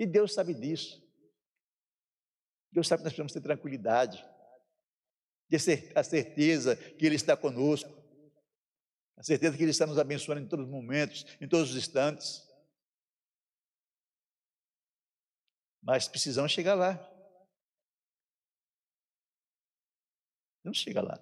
E 0.00 0.06
Deus 0.06 0.32
sabe 0.32 0.54
disso. 0.54 0.98
Deus 2.72 2.88
sabe 2.88 3.00
que 3.00 3.04
nós 3.04 3.12
precisamos 3.12 3.34
ter 3.34 3.42
tranquilidade, 3.42 4.24
ter 5.46 5.92
a 5.94 6.02
certeza 6.02 6.74
que 6.74 7.04
Ele 7.04 7.16
está 7.16 7.36
conosco, 7.36 7.90
a 9.18 9.22
certeza 9.22 9.54
que 9.58 9.62
Ele 9.62 9.72
está 9.72 9.86
nos 9.86 9.98
abençoando 9.98 10.40
em 10.40 10.48
todos 10.48 10.64
os 10.64 10.72
momentos, 10.72 11.26
em 11.38 11.46
todos 11.46 11.72
os 11.72 11.76
instantes. 11.76 12.48
Mas 15.82 16.08
precisamos 16.08 16.50
chegar 16.50 16.74
lá. 16.74 16.94
Vamos 20.64 20.78
chegar 20.78 21.02
lá. 21.02 21.18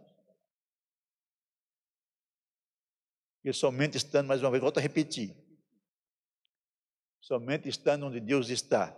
Porque 3.39 3.53
somente 3.53 3.97
estando, 3.97 4.29
mais 4.29 4.41
uma 4.41 4.53
vez, 4.53 4.63
volto 4.63 4.79
a 4.79 4.81
repetir, 4.81 5.48
Somente 7.29 7.69
estando 7.69 8.07
onde 8.07 8.21
Deus 8.21 8.49
está, 8.49 8.97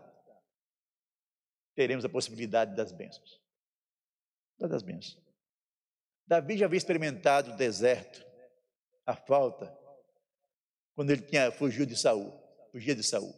teremos 1.74 2.04
a 2.04 2.08
possibilidade 2.08 2.76
das 2.76 2.92
bênçãos. 2.92 3.42
Das 4.56 4.84
bênçãos. 4.84 5.20
Davi 6.28 6.56
já 6.56 6.66
havia 6.66 6.78
experimentado 6.78 7.50
o 7.50 7.56
deserto, 7.56 8.24
a 9.04 9.16
falta, 9.16 9.76
quando 10.94 11.10
ele 11.10 11.22
tinha 11.22 11.50
fugiu 11.50 11.84
de 11.84 11.96
Saul, 11.96 12.32
fugia 12.70 12.94
de 12.94 13.02
Saul. 13.02 13.34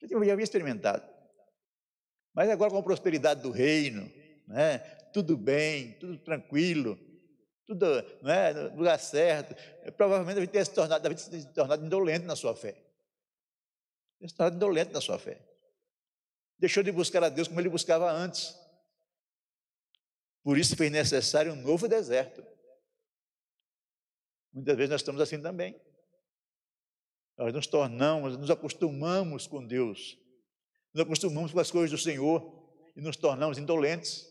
Já 0.00 0.32
havia 0.32 0.42
experimentado. 0.42 1.06
Mas 2.32 2.48
agora 2.48 2.70
com 2.70 2.78
a 2.78 2.82
prosperidade 2.82 3.42
do 3.42 3.50
reino, 3.50 4.10
né, 4.48 4.78
tudo 5.12 5.36
bem, 5.36 5.98
tudo 5.98 6.16
tranquilo, 6.16 6.96
tudo 7.66 7.86
né, 8.22 8.52
no 8.52 8.76
lugar 8.76 8.98
certo, 8.98 9.54
provavelmente 9.92 10.36
Davi 10.36 10.46
teria 10.46 10.64
se 10.64 10.72
tornado, 10.72 11.02
Davi 11.02 11.16
teria 11.16 11.40
se 11.40 11.52
tornado 11.52 11.84
indolente 11.84 12.24
na 12.24 12.36
sua 12.36 12.54
fé. 12.54 12.80
Ele 14.20 14.30
estava 14.30 14.54
indolente 14.54 14.92
na 14.92 15.00
sua 15.00 15.18
fé. 15.18 15.40
Deixou 16.58 16.82
de 16.82 16.92
buscar 16.92 17.22
a 17.24 17.28
Deus 17.28 17.48
como 17.48 17.60
ele 17.60 17.68
buscava 17.68 18.10
antes. 18.10 18.56
Por 20.42 20.56
isso 20.56 20.76
fez 20.76 20.90
necessário 20.90 21.52
um 21.52 21.56
novo 21.56 21.88
deserto. 21.88 22.44
Muitas 24.52 24.76
vezes 24.76 24.90
nós 24.90 25.00
estamos 25.00 25.20
assim 25.20 25.42
também. 25.42 25.78
Nós 27.36 27.52
nos 27.52 27.66
tornamos, 27.66 28.38
nos 28.38 28.50
acostumamos 28.50 29.46
com 29.46 29.66
Deus, 29.66 30.16
nos 30.94 31.02
acostumamos 31.02 31.52
com 31.52 31.60
as 31.60 31.70
coisas 31.70 31.90
do 31.90 31.98
Senhor 31.98 32.64
e 32.96 33.00
nos 33.02 33.16
tornamos 33.16 33.58
indolentes. 33.58 34.26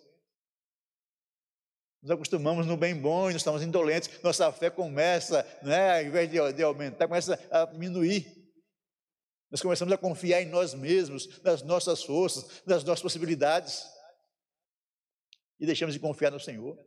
Nos 2.05 2.11
acostumamos 2.11 2.67
no 2.67 2.77
bem 2.77 2.95
bom 2.95 3.31
e 3.31 3.33
nos 3.33 3.41
estamos 3.41 3.63
indolentes. 3.63 4.21
Nossa 4.21 4.51
fé 4.51 4.69
começa, 4.69 5.43
né, 5.63 5.97
ao 5.97 6.05
invés 6.05 6.29
de, 6.29 6.53
de 6.53 6.61
aumentar, 6.61 7.07
começa 7.07 7.33
a 7.49 7.65
diminuir. 7.65 8.31
Nós 9.49 9.59
começamos 9.59 9.91
a 9.91 9.97
confiar 9.97 10.39
em 10.39 10.45
nós 10.45 10.75
mesmos, 10.75 11.41
nas 11.41 11.63
nossas 11.63 12.03
forças, 12.03 12.61
nas 12.63 12.83
nossas 12.83 13.01
possibilidades. 13.01 13.83
E 15.59 15.65
deixamos 15.65 15.95
de 15.95 15.99
confiar 15.99 16.29
no 16.29 16.39
Senhor. 16.39 16.77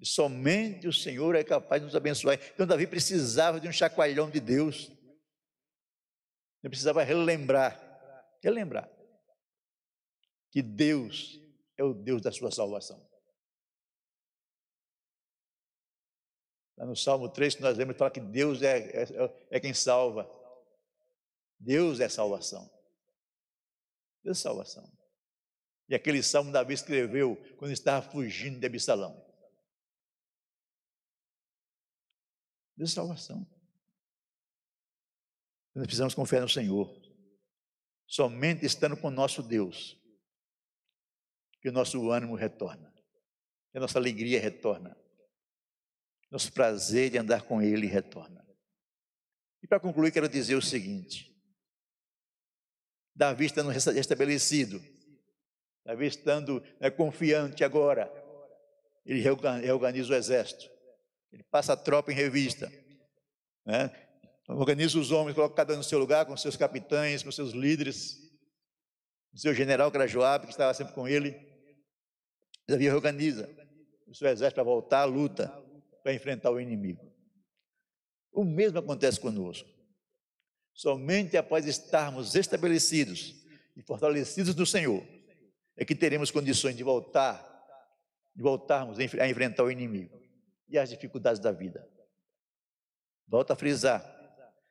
E 0.00 0.06
somente 0.06 0.88
o 0.88 0.92
Senhor 0.92 1.34
é 1.34 1.44
capaz 1.44 1.82
de 1.82 1.84
nos 1.84 1.94
abençoar. 1.94 2.40
Então, 2.54 2.66
Davi 2.66 2.86
precisava 2.86 3.60
de 3.60 3.68
um 3.68 3.72
chacoalhão 3.72 4.30
de 4.30 4.40
Deus. 4.40 4.86
Ele 6.62 6.70
precisava 6.70 7.02
relembrar, 7.02 7.78
relembrar, 8.42 8.90
que 10.50 10.62
Deus 10.62 11.38
é 11.76 11.84
o 11.84 11.92
Deus 11.92 12.22
da 12.22 12.32
sua 12.32 12.50
salvação. 12.50 13.09
No 16.84 16.96
Salmo 16.96 17.28
3, 17.28 17.56
que 17.56 17.62
nós 17.62 17.76
lemos, 17.76 17.96
fala 17.96 18.10
que 18.10 18.20
Deus 18.20 18.62
é, 18.62 19.02
é, 19.02 19.46
é 19.50 19.60
quem 19.60 19.74
salva. 19.74 20.28
Deus 21.58 22.00
é 22.00 22.08
salvação. 22.08 22.70
Deus 24.24 24.38
é 24.38 24.42
salvação. 24.42 24.90
E 25.88 25.94
aquele 25.94 26.22
salmo 26.22 26.50
Davi 26.50 26.72
escreveu 26.72 27.36
quando 27.58 27.72
estava 27.72 28.08
fugindo 28.08 28.58
de 28.58 28.66
Absalão. 28.66 29.12
Deus 32.76 32.92
é 32.92 32.94
salvação. 32.94 33.46
Nós 35.74 35.86
precisamos 35.86 36.14
confiar 36.14 36.40
no 36.40 36.48
Senhor. 36.48 36.90
Somente 38.06 38.64
estando 38.64 38.96
com 38.96 39.08
o 39.08 39.10
nosso 39.10 39.42
Deus, 39.42 40.00
que 41.60 41.68
o 41.68 41.72
nosso 41.72 42.10
ânimo 42.10 42.34
retorna, 42.34 42.90
que 43.70 43.76
a 43.76 43.80
nossa 43.80 43.98
alegria 43.98 44.40
retorna, 44.40 44.96
nosso 46.30 46.52
prazer 46.52 47.10
de 47.10 47.18
andar 47.18 47.42
com 47.42 47.60
Ele 47.60 47.86
retorna. 47.86 48.46
E 49.62 49.66
para 49.66 49.80
concluir, 49.80 50.12
quero 50.12 50.28
dizer 50.28 50.54
o 50.54 50.62
seguinte: 50.62 51.34
Davi 53.14 53.46
estando 53.46 53.70
restabelecido, 53.70 54.82
Davi 55.84 56.06
estando 56.06 56.62
né, 56.80 56.90
confiante 56.90 57.64
agora, 57.64 58.10
ele 59.04 59.20
reorganiza 59.20 60.12
o 60.12 60.16
exército, 60.16 60.70
ele 61.32 61.42
passa 61.42 61.72
a 61.72 61.76
tropa 61.76 62.12
em 62.12 62.14
revista, 62.14 62.70
né? 63.66 63.90
organiza 64.48 64.98
os 64.98 65.10
homens, 65.10 65.34
coloca 65.34 65.54
cada 65.54 65.74
um 65.74 65.78
no 65.78 65.84
seu 65.84 65.98
lugar, 65.98 66.26
com 66.26 66.36
seus 66.36 66.56
capitães, 66.56 67.22
com 67.22 67.30
seus 67.30 67.52
líderes, 67.52 68.18
o 69.32 69.38
seu 69.38 69.54
general, 69.54 69.90
que 69.90 69.96
era 69.96 70.08
Joab, 70.08 70.44
que 70.44 70.52
estava 70.52 70.74
sempre 70.74 70.92
com 70.92 71.06
ele. 71.06 71.36
Davi 72.68 72.84
reorganiza 72.84 73.48
o 74.08 74.14
seu 74.14 74.28
exército 74.28 74.56
para 74.56 74.64
voltar 74.64 75.00
à 75.02 75.04
luta, 75.04 75.52
para 76.02 76.14
enfrentar 76.14 76.50
o 76.50 76.60
inimigo. 76.60 77.10
O 78.32 78.44
mesmo 78.44 78.78
acontece 78.78 79.18
conosco. 79.18 79.68
Somente 80.72 81.36
após 81.36 81.66
estarmos 81.66 82.34
estabelecidos 82.34 83.34
e 83.76 83.82
fortalecidos 83.82 84.54
no 84.54 84.64
Senhor, 84.64 85.06
é 85.76 85.84
que 85.84 85.94
teremos 85.94 86.30
condições 86.30 86.76
de 86.76 86.82
voltar, 86.82 87.46
de 88.34 88.42
voltarmos 88.42 88.98
a 88.98 89.28
enfrentar 89.28 89.64
o 89.64 89.70
inimigo 89.70 90.20
e 90.68 90.78
as 90.78 90.90
dificuldades 90.90 91.40
da 91.40 91.50
vida. 91.50 91.86
Volto 93.26 93.52
a 93.52 93.56
frisar, 93.56 94.04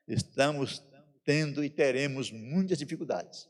estamos 0.07 0.83
tendo 1.23 1.63
e 1.63 1.69
teremos 1.69 2.31
muitas 2.31 2.77
dificuldades. 2.77 3.49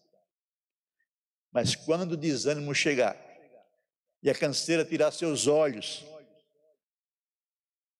Mas 1.51 1.75
quando 1.75 2.13
o 2.13 2.17
desânimo 2.17 2.73
chegar 2.73 3.17
e 4.21 4.29
a 4.29 4.35
canseira 4.35 4.85
tirar 4.85 5.11
seus 5.11 5.47
olhos 5.47 6.05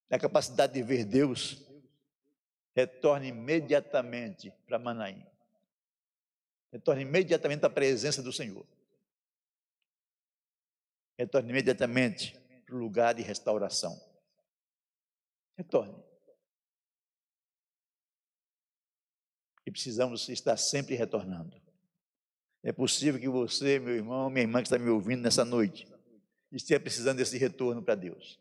da 0.09 0.17
capacidade 0.17 0.73
de 0.73 0.81
ver 0.81 1.05
Deus, 1.05 1.63
retorne 2.75 3.27
imediatamente 3.27 4.51
para 4.65 4.79
Manaim. 4.79 5.23
Retorne 6.71 7.03
imediatamente 7.03 7.65
à 7.65 7.69
presença 7.69 8.21
do 8.21 8.33
Senhor. 8.33 8.65
Retorne 11.17 11.49
imediatamente 11.49 12.39
para 12.65 12.75
o 12.75 12.79
lugar 12.79 13.13
de 13.13 13.21
restauração. 13.21 13.99
Retorne. 15.55 16.03
E 19.65 19.71
precisamos 19.71 20.27
estar 20.29 20.57
sempre 20.57 20.95
retornando. 20.95 21.61
É 22.63 22.71
possível 22.71 23.19
que 23.19 23.29
você, 23.29 23.77
meu 23.79 23.95
irmão, 23.95 24.29
minha 24.29 24.43
irmã 24.43 24.61
que 24.61 24.67
está 24.67 24.79
me 24.79 24.89
ouvindo 24.89 25.21
nessa 25.21 25.45
noite, 25.45 25.87
esteja 26.51 26.79
precisando 26.79 27.17
desse 27.17 27.37
retorno 27.37 27.83
para 27.83 27.95
Deus 27.95 28.39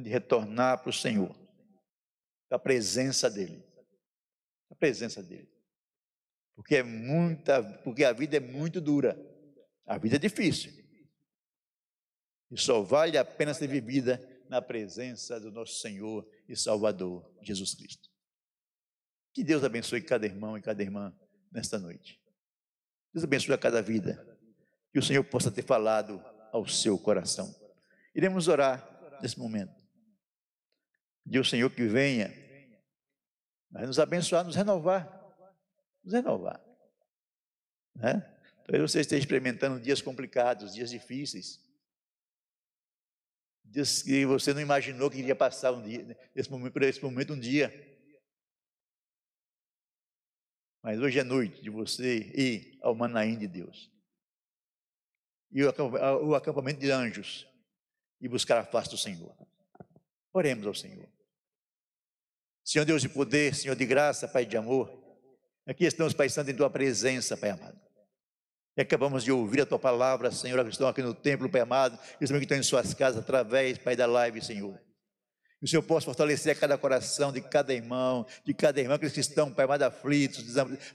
de 0.00 0.08
retornar 0.08 0.80
para 0.80 0.90
o 0.90 0.92
Senhor, 0.92 1.34
da 2.48 2.58
presença 2.58 3.30
dEle. 3.30 3.62
Da 4.70 4.76
presença 4.76 5.22
dEle. 5.22 5.50
Porque 6.54 6.76
é 6.76 6.82
muita, 6.82 7.62
porque 7.80 8.04
a 8.04 8.12
vida 8.12 8.36
é 8.36 8.40
muito 8.40 8.80
dura. 8.80 9.18
A 9.86 9.98
vida 9.98 10.16
é 10.16 10.18
difícil. 10.18 10.72
E 12.50 12.60
só 12.60 12.82
vale 12.82 13.16
a 13.16 13.24
pena 13.24 13.54
ser 13.54 13.66
vivida 13.66 14.20
na 14.48 14.60
presença 14.60 15.40
do 15.40 15.50
nosso 15.50 15.80
Senhor 15.80 16.28
e 16.48 16.54
Salvador, 16.54 17.30
Jesus 17.42 17.74
Cristo. 17.74 18.10
Que 19.32 19.42
Deus 19.42 19.64
abençoe 19.64 20.02
cada 20.02 20.26
irmão 20.26 20.58
e 20.58 20.62
cada 20.62 20.82
irmã 20.82 21.14
nesta 21.50 21.78
noite. 21.78 22.20
Deus 23.12 23.24
abençoe 23.24 23.54
a 23.54 23.58
cada 23.58 23.80
vida. 23.80 24.28
Que 24.92 24.98
o 24.98 25.02
Senhor 25.02 25.24
possa 25.24 25.50
ter 25.50 25.64
falado 25.64 26.22
ao 26.52 26.68
seu 26.68 26.98
coração. 26.98 27.54
Iremos 28.14 28.46
orar 28.46 29.18
nesse 29.22 29.38
momento 29.38 29.81
de 31.24 31.38
o 31.38 31.44
Senhor 31.44 31.70
que 31.70 31.86
venha, 31.86 32.32
mas 33.70 33.86
nos 33.86 33.98
abençoar, 33.98 34.44
nos 34.44 34.56
renovar, 34.56 35.06
nos 36.04 36.12
renovar. 36.12 36.62
Né? 37.94 38.20
Talvez 38.64 38.90
você 38.90 39.00
esteja 39.00 39.20
experimentando 39.20 39.80
dias 39.80 40.02
complicados, 40.02 40.74
dias 40.74 40.90
difíceis, 40.90 41.60
dias 43.64 44.02
que 44.02 44.26
você 44.26 44.52
não 44.52 44.60
imaginou 44.60 45.10
que 45.10 45.18
iria 45.18 45.34
passar 45.34 45.72
um 45.72 45.82
dia, 45.82 46.18
esse 46.34 46.50
momento, 46.50 46.72
por 46.72 46.82
esse 46.82 47.02
momento 47.02 47.32
um 47.32 47.40
dia. 47.40 47.72
Mas 50.82 50.98
hoje 50.98 51.18
é 51.18 51.24
noite 51.24 51.62
de 51.62 51.70
você 51.70 52.18
ir 52.34 52.78
ao 52.82 52.94
Manaim 52.94 53.38
de 53.38 53.46
Deus. 53.46 53.90
E 55.52 55.62
o 55.62 56.34
acampamento 56.34 56.80
de 56.80 56.90
anjos. 56.90 57.46
E 58.20 58.28
buscar 58.28 58.58
a 58.58 58.64
face 58.64 58.90
do 58.90 58.98
Senhor. 58.98 59.36
Oremos 60.32 60.66
ao 60.66 60.74
Senhor. 60.74 61.08
Senhor 62.64 62.84
Deus 62.84 63.02
de 63.02 63.08
poder, 63.08 63.54
Senhor 63.54 63.74
de 63.74 63.84
graça, 63.84 64.28
Pai 64.28 64.46
de 64.46 64.56
amor, 64.56 64.90
aqui 65.66 65.84
estamos, 65.84 66.14
Pai 66.14 66.28
em 66.28 66.54
Tua 66.54 66.70
presença, 66.70 67.36
Pai 67.36 67.50
amado. 67.50 67.78
E 68.76 68.80
acabamos 68.80 69.24
de 69.24 69.32
ouvir 69.32 69.62
a 69.62 69.66
Tua 69.66 69.78
palavra, 69.78 70.30
Senhor, 70.30 70.62
que 70.64 70.70
estão 70.70 70.88
aqui 70.88 71.02
no 71.02 71.12
templo, 71.12 71.50
Pai 71.50 71.60
amado, 71.60 71.98
e 72.20 72.26
também 72.26 72.40
que 72.40 72.44
estão 72.44 72.56
em 72.56 72.62
suas 72.62 72.94
casas, 72.94 73.22
através, 73.22 73.78
Pai, 73.78 73.96
da 73.96 74.06
live, 74.06 74.40
Senhor. 74.40 74.78
Que 75.58 75.66
o 75.66 75.68
Senhor 75.68 75.82
possa 75.82 76.06
fortalecer 76.06 76.58
cada 76.58 76.78
coração 76.78 77.32
de 77.32 77.40
cada 77.40 77.74
irmão, 77.74 78.26
de 78.44 78.54
cada 78.54 78.80
irmã, 78.80 78.94
aqueles 78.94 79.12
que 79.12 79.20
estão, 79.20 79.52
Pai 79.52 79.64
amado, 79.64 79.82
aflitos, 79.82 80.44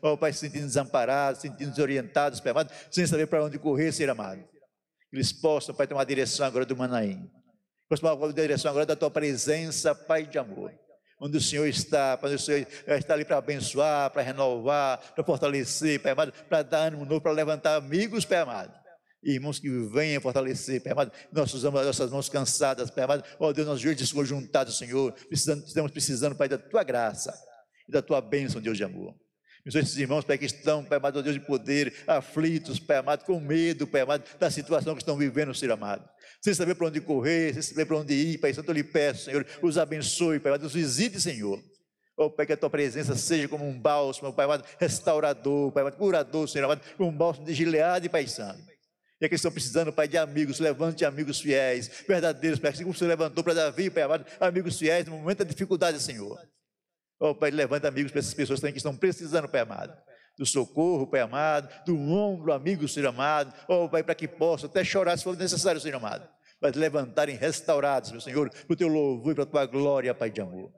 oh, 0.01 0.17
Pai, 0.17 0.33
se 0.33 0.39
sentindo 0.39 0.65
desamparados, 0.65 1.41
se 1.41 1.49
sentindo 1.49 1.69
desorientados, 1.69 2.39
Pai 2.39 2.51
amado, 2.51 2.73
sem 2.89 3.05
saber 3.05 3.27
para 3.27 3.43
onde 3.43 3.59
correr, 3.59 3.91
Senhor 3.91 4.09
amado. 4.09 4.41
Que 5.09 5.15
eles 5.15 5.31
possam, 5.31 5.75
Pai, 5.75 5.85
tomar 5.85 6.01
a 6.01 6.05
direção 6.05 6.45
agora 6.45 6.65
do 6.65 6.75
Manaim. 6.75 7.29
Possam 7.89 8.15
tomar 8.15 8.29
a 8.29 8.33
direção 8.33 8.71
agora 8.71 8.85
da 8.85 8.95
Tua 8.95 9.09
presença, 9.09 9.95
Pai 9.95 10.25
de 10.25 10.37
amor 10.37 10.71
onde 11.19 11.37
o 11.37 11.41
Senhor 11.41 11.65
está, 11.67 12.17
para 12.17 12.29
o 12.29 12.39
Senhor 12.39 12.67
está 12.87 13.13
ali 13.13 13.25
para 13.25 13.37
abençoar, 13.37 14.11
para 14.11 14.21
renovar, 14.21 14.99
para 15.13 15.23
fortalecer, 15.23 15.99
Pai 15.99 16.11
amado, 16.11 16.31
para 16.47 16.63
dar 16.63 16.87
ânimo 16.87 17.05
novo, 17.05 17.21
para 17.21 17.31
levantar 17.31 17.75
amigos, 17.75 18.25
Pai 18.25 18.39
amado. 18.39 18.73
Irmãos 19.23 19.59
que 19.59 19.69
venham 19.91 20.21
fortalecer, 20.21 20.81
Pai 20.81 20.91
amado, 20.91 21.11
nossas 21.31 22.11
mãos 22.11 22.29
cansadas, 22.29 22.91
Pai 22.91 23.03
amado, 23.03 23.23
ó 23.39 23.47
oh, 23.47 23.53
Deus, 23.53 23.67
nossos 23.67 23.81
joelhos 23.81 24.01
desconjuntados, 24.01 24.77
Senhor, 24.77 25.11
precisando, 25.27 25.65
estamos 25.65 25.91
precisando, 25.91 26.35
Pai, 26.35 26.47
da 26.47 26.57
Tua 26.57 26.83
graça 26.83 27.33
e 27.87 27.91
da 27.91 28.01
Tua 28.01 28.21
bênção, 28.21 28.61
Deus 28.61 28.77
de 28.77 28.83
amor. 28.83 29.15
Meus 29.65 29.75
esses 29.75 29.97
irmãos, 29.97 30.23
Pai, 30.23 30.37
que 30.37 30.45
estão, 30.45 30.85
Pai 30.85 30.97
amado, 30.97 31.21
Deus 31.23 31.35
de 31.35 31.41
poder, 31.41 31.93
aflitos, 32.05 32.79
Pai 32.79 32.97
amado, 32.97 33.25
com 33.25 33.39
medo, 33.39 33.87
Pai 33.87 34.01
amado, 34.01 34.23
da 34.39 34.51
situação 34.51 34.93
que 34.93 35.01
estão 35.01 35.17
vivendo, 35.17 35.53
Senhor 35.53 35.73
amado 35.73 36.07
sem 36.41 36.53
saber 36.53 36.75
para 36.75 36.87
onde 36.87 37.01
correr, 37.01 37.53
sem 37.53 37.61
saber 37.61 37.85
para 37.85 37.97
onde 37.97 38.13
ir, 38.13 38.37
Pai 38.37 38.53
Santo, 38.53 38.69
eu 38.69 38.75
lhe 38.75 38.83
peço, 38.83 39.25
Senhor, 39.25 39.45
os 39.61 39.77
abençoe, 39.77 40.39
Pai, 40.39 40.51
os 40.57 40.73
visite, 40.73 41.19
Senhor. 41.19 41.61
Oh, 42.15 42.31
Pai, 42.31 42.45
que 42.45 42.53
a 42.53 42.57
tua 42.57 42.69
presença 42.69 43.15
seja 43.15 43.47
como 43.47 43.67
um 43.67 43.79
bálsamo, 43.79 44.33
Pai 44.33 44.45
amado, 44.45 44.65
restaurador, 44.79 45.71
Pai 45.71 45.81
amado, 45.81 45.97
curador, 45.97 46.47
Senhor 46.47 46.65
amado, 46.65 46.81
como 46.95 47.09
um 47.09 47.15
bálsamo 47.15 47.45
de 47.45 47.53
gileade, 47.53 48.09
Pai 48.09 48.27
Santo. 48.27 48.61
E 49.19 49.25
aqui 49.25 49.35
estão 49.35 49.51
precisando, 49.51 49.91
Pai, 49.91 50.07
de 50.07 50.17
amigos, 50.17 50.59
levante 50.59 51.05
amigos 51.05 51.39
fiéis, 51.39 51.89
verdadeiros, 52.07 52.59
Pai, 52.59 52.71
assim 52.71 52.83
como 52.83 52.93
o 52.93 52.97
Senhor 52.97 53.09
levantou 53.09 53.43
para 53.43 53.53
Davi, 53.53 53.89
Pai 53.89 54.03
amado, 54.03 54.25
amigos 54.39 54.77
fiéis 54.77 55.05
no 55.05 55.17
momento 55.17 55.39
da 55.39 55.45
dificuldade, 55.45 55.99
Senhor. 56.01 56.39
Oh, 57.19 57.35
Pai, 57.35 57.51
levanta 57.51 57.87
amigos 57.87 58.11
para 58.11 58.19
essas 58.19 58.33
pessoas 58.33 58.59
também 58.59 58.73
que 58.73 58.79
estão 58.79 58.95
precisando, 58.95 59.47
Pai 59.47 59.61
amado 59.61 59.93
do 60.37 60.45
socorro, 60.45 61.07
Pai 61.07 61.21
amado, 61.21 61.67
do 61.85 61.97
ombro 61.97 62.53
amigo, 62.53 62.87
Senhor 62.87 63.07
amado, 63.07 63.53
oh 63.67 63.89
Pai, 63.89 64.03
para 64.03 64.15
que 64.15 64.27
possa 64.27 64.67
até 64.67 64.83
chorar 64.83 65.17
se 65.17 65.23
for 65.23 65.35
necessário, 65.35 65.81
Senhor 65.81 65.97
amado, 65.97 66.27
mas 66.61 66.75
levantarem 66.75 67.35
restaurados, 67.35 68.11
meu 68.11 68.21
Senhor, 68.21 68.49
para 68.49 68.73
o 68.73 68.75
teu 68.75 68.87
louvor 68.87 69.31
e 69.31 69.35
para 69.35 69.43
a 69.43 69.47
tua 69.47 69.65
glória, 69.65 70.13
Pai 70.13 70.29
de 70.29 70.41
amor. 70.41 70.71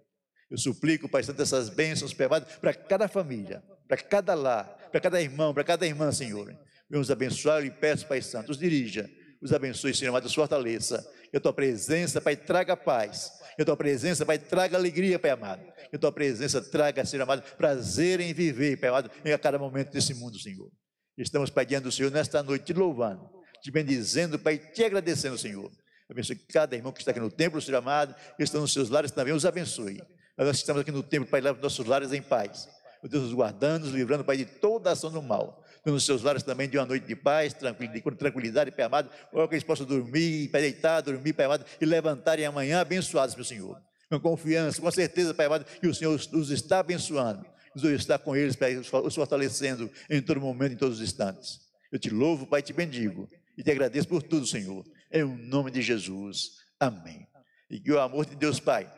Eu 0.50 0.58
suplico, 0.58 1.10
Pai 1.10 1.24
Santo, 1.24 1.42
essas 1.42 1.70
bênçãos, 1.70 2.14
Pai 2.14 2.26
amado, 2.26 2.46
para 2.60 2.74
cada 2.74 3.08
família, 3.08 3.62
para 3.88 3.98
cada 3.98 4.34
lar, 4.34 4.66
para 4.92 5.00
cada 5.00 5.22
irmão, 5.22 5.54
para 5.54 5.64
cada 5.64 5.86
irmã, 5.86 6.12
Senhor. 6.12 6.58
Vamos 6.90 7.12
abençoar 7.12 7.64
e 7.64 7.70
peço, 7.70 8.08
Pai 8.08 8.22
Santo, 8.22 8.52
os 8.52 8.58
dirija, 8.58 9.10
os 9.42 9.54
abençoe, 9.54 9.94
Senhor 9.94 10.10
amado, 10.10 10.26
os 10.26 10.34
fortaleça. 10.34 11.06
Que 11.32 11.38
a 11.38 11.40
tua 11.40 11.54
presença, 11.54 12.20
Pai, 12.20 12.36
traga 12.36 12.76
paz. 12.76 13.32
Que 13.56 13.62
a 13.62 13.66
tua 13.66 13.78
presença, 13.78 14.26
Pai, 14.26 14.38
traga 14.38 14.78
alegria, 14.78 15.18
Pai 15.18 15.32
amado. 15.32 15.62
Que 15.90 15.96
a 15.96 16.00
tua 16.00 16.12
presença 16.12 16.62
traga, 16.62 17.06
Senhor 17.06 17.24
amado, 17.24 17.42
prazer 17.56 18.20
em 18.20 18.34
viver, 18.34 18.78
Pai 18.78 18.90
amado, 18.90 19.10
em 19.24 19.38
cada 19.38 19.58
momento 19.58 19.92
desse 19.92 20.14
mundo, 20.14 20.40
Senhor. 20.40 20.70
Estamos 21.18 21.50
pedindo, 21.50 21.92
Senhor, 21.92 22.12
nesta 22.12 22.42
noite, 22.42 22.66
te 22.66 22.74
louvando, 22.74 23.30
te 23.62 23.72
bendizendo, 23.72 24.40
Pai, 24.40 24.58
te 24.58 24.84
agradecendo, 24.84 25.38
Senhor. 25.38 25.70
Abençoe 26.10 26.36
cada 26.36 26.76
irmão 26.76 26.92
que 26.92 27.00
está 27.00 27.12
aqui 27.12 27.20
no 27.20 27.30
templo, 27.30 27.62
Senhor 27.62 27.78
amado, 27.78 28.16
que 28.36 28.44
estão 28.44 28.62
nos 28.62 28.74
seus 28.74 28.90
lares 28.90 29.12
também, 29.12 29.34
os 29.34 29.46
abençoe. 29.46 30.02
Nós 30.38 30.58
estamos 30.58 30.82
aqui 30.82 30.92
no 30.92 31.04
templo, 31.04 31.30
Pai, 31.30 31.42
leva 31.42 31.62
nossos 31.62 31.86
lares 31.86 32.12
em 32.14 32.22
paz. 32.22 32.68
Meu 33.04 33.10
Deus, 33.10 33.24
nos 33.26 33.34
guardando, 33.34 33.86
nos 33.86 33.94
livrando, 33.94 34.24
Pai, 34.24 34.38
de 34.38 34.46
toda 34.46 34.92
ação 34.92 35.12
do 35.12 35.22
mal. 35.22 35.64
Nos 35.92 36.06
seus 36.06 36.22
lares 36.22 36.44
também 36.44 36.70
de 36.70 36.78
uma 36.78 36.86
noite 36.86 37.06
de 37.06 37.16
paz, 37.16 37.54
tranquilidade, 37.54 38.18
tranquilidade 38.18 38.72
Pai 38.72 38.86
amado, 38.86 39.10
ou 39.32 39.48
que 39.48 39.56
eles 39.56 39.64
possam 39.64 39.86
dormir, 39.86 40.50
Pai, 40.50 40.62
deitar, 40.62 41.02
dormir, 41.02 41.34
Pai 41.34 41.46
amado, 41.46 41.66
e 41.80 41.86
levantarem 41.86 42.46
amanhã 42.46 42.82
abençoados 42.82 43.36
pelo 43.36 43.46
Senhor. 43.46 43.82
Com 44.10 44.20
confiança, 44.20 44.82
com 44.82 44.92
certeza, 44.92 45.34
Pai 45.34 45.46
amado, 45.46 45.66
que 45.66 45.88
o 45.88 45.94
Senhor 45.94 46.14
os 46.14 46.52
está 46.52 46.80
abençoando. 46.80 47.46
O 47.76 47.80
Senhor 47.80 47.94
está 47.94 48.18
com 48.18 48.36
eles, 48.36 48.56
Pai, 48.56 48.76
os 48.78 49.16
fortalecendo 49.16 49.90
em 50.10 50.22
todo 50.22 50.40
momento, 50.42 50.74
em 50.74 50.78
todos 50.78 50.98
os 50.98 51.04
instantes. 51.04 51.60
Eu 51.92 52.00
te 52.00 52.10
louvo, 52.10 52.46
Pai, 52.46 52.62
te 52.62 52.74
bendigo 52.74 53.30
e 53.58 53.64
te 53.64 53.72
agradeço 53.72 54.08
por 54.08 54.24
tudo, 54.24 54.46
Senhor. 54.46 54.86
Em 55.12 55.24
nome 55.24 55.72
de 55.72 55.82
Jesus. 55.82 56.60
Amém. 56.80 57.28
E 57.70 57.80
que 57.80 57.92
o 57.92 58.00
amor 58.00 58.26
de 58.26 58.36
Deus 58.36 58.60
Pai 58.60 58.90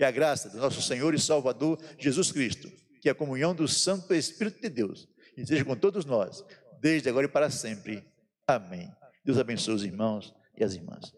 que 0.00 0.04
a 0.04 0.10
graça 0.10 0.48
do 0.48 0.56
nosso 0.56 0.80
Senhor 0.80 1.14
e 1.14 1.18
Salvador 1.18 1.78
Jesus 1.98 2.32
Cristo, 2.32 2.72
que 3.02 3.10
a 3.10 3.14
comunhão 3.14 3.54
do 3.54 3.68
Santo 3.68 4.14
Espírito 4.14 4.62
de 4.62 4.70
Deus 4.70 5.06
esteja 5.36 5.64
com 5.64 5.76
todos 5.76 6.04
nós, 6.04 6.44
desde 6.80 7.08
agora 7.08 7.26
e 7.26 7.28
para 7.28 7.50
sempre. 7.50 8.04
Amém. 8.46 8.90
Deus 9.24 9.38
abençoe 9.38 9.74
os 9.74 9.84
irmãos 9.84 10.34
e 10.56 10.64
as 10.64 10.74
irmãs. 10.74 11.14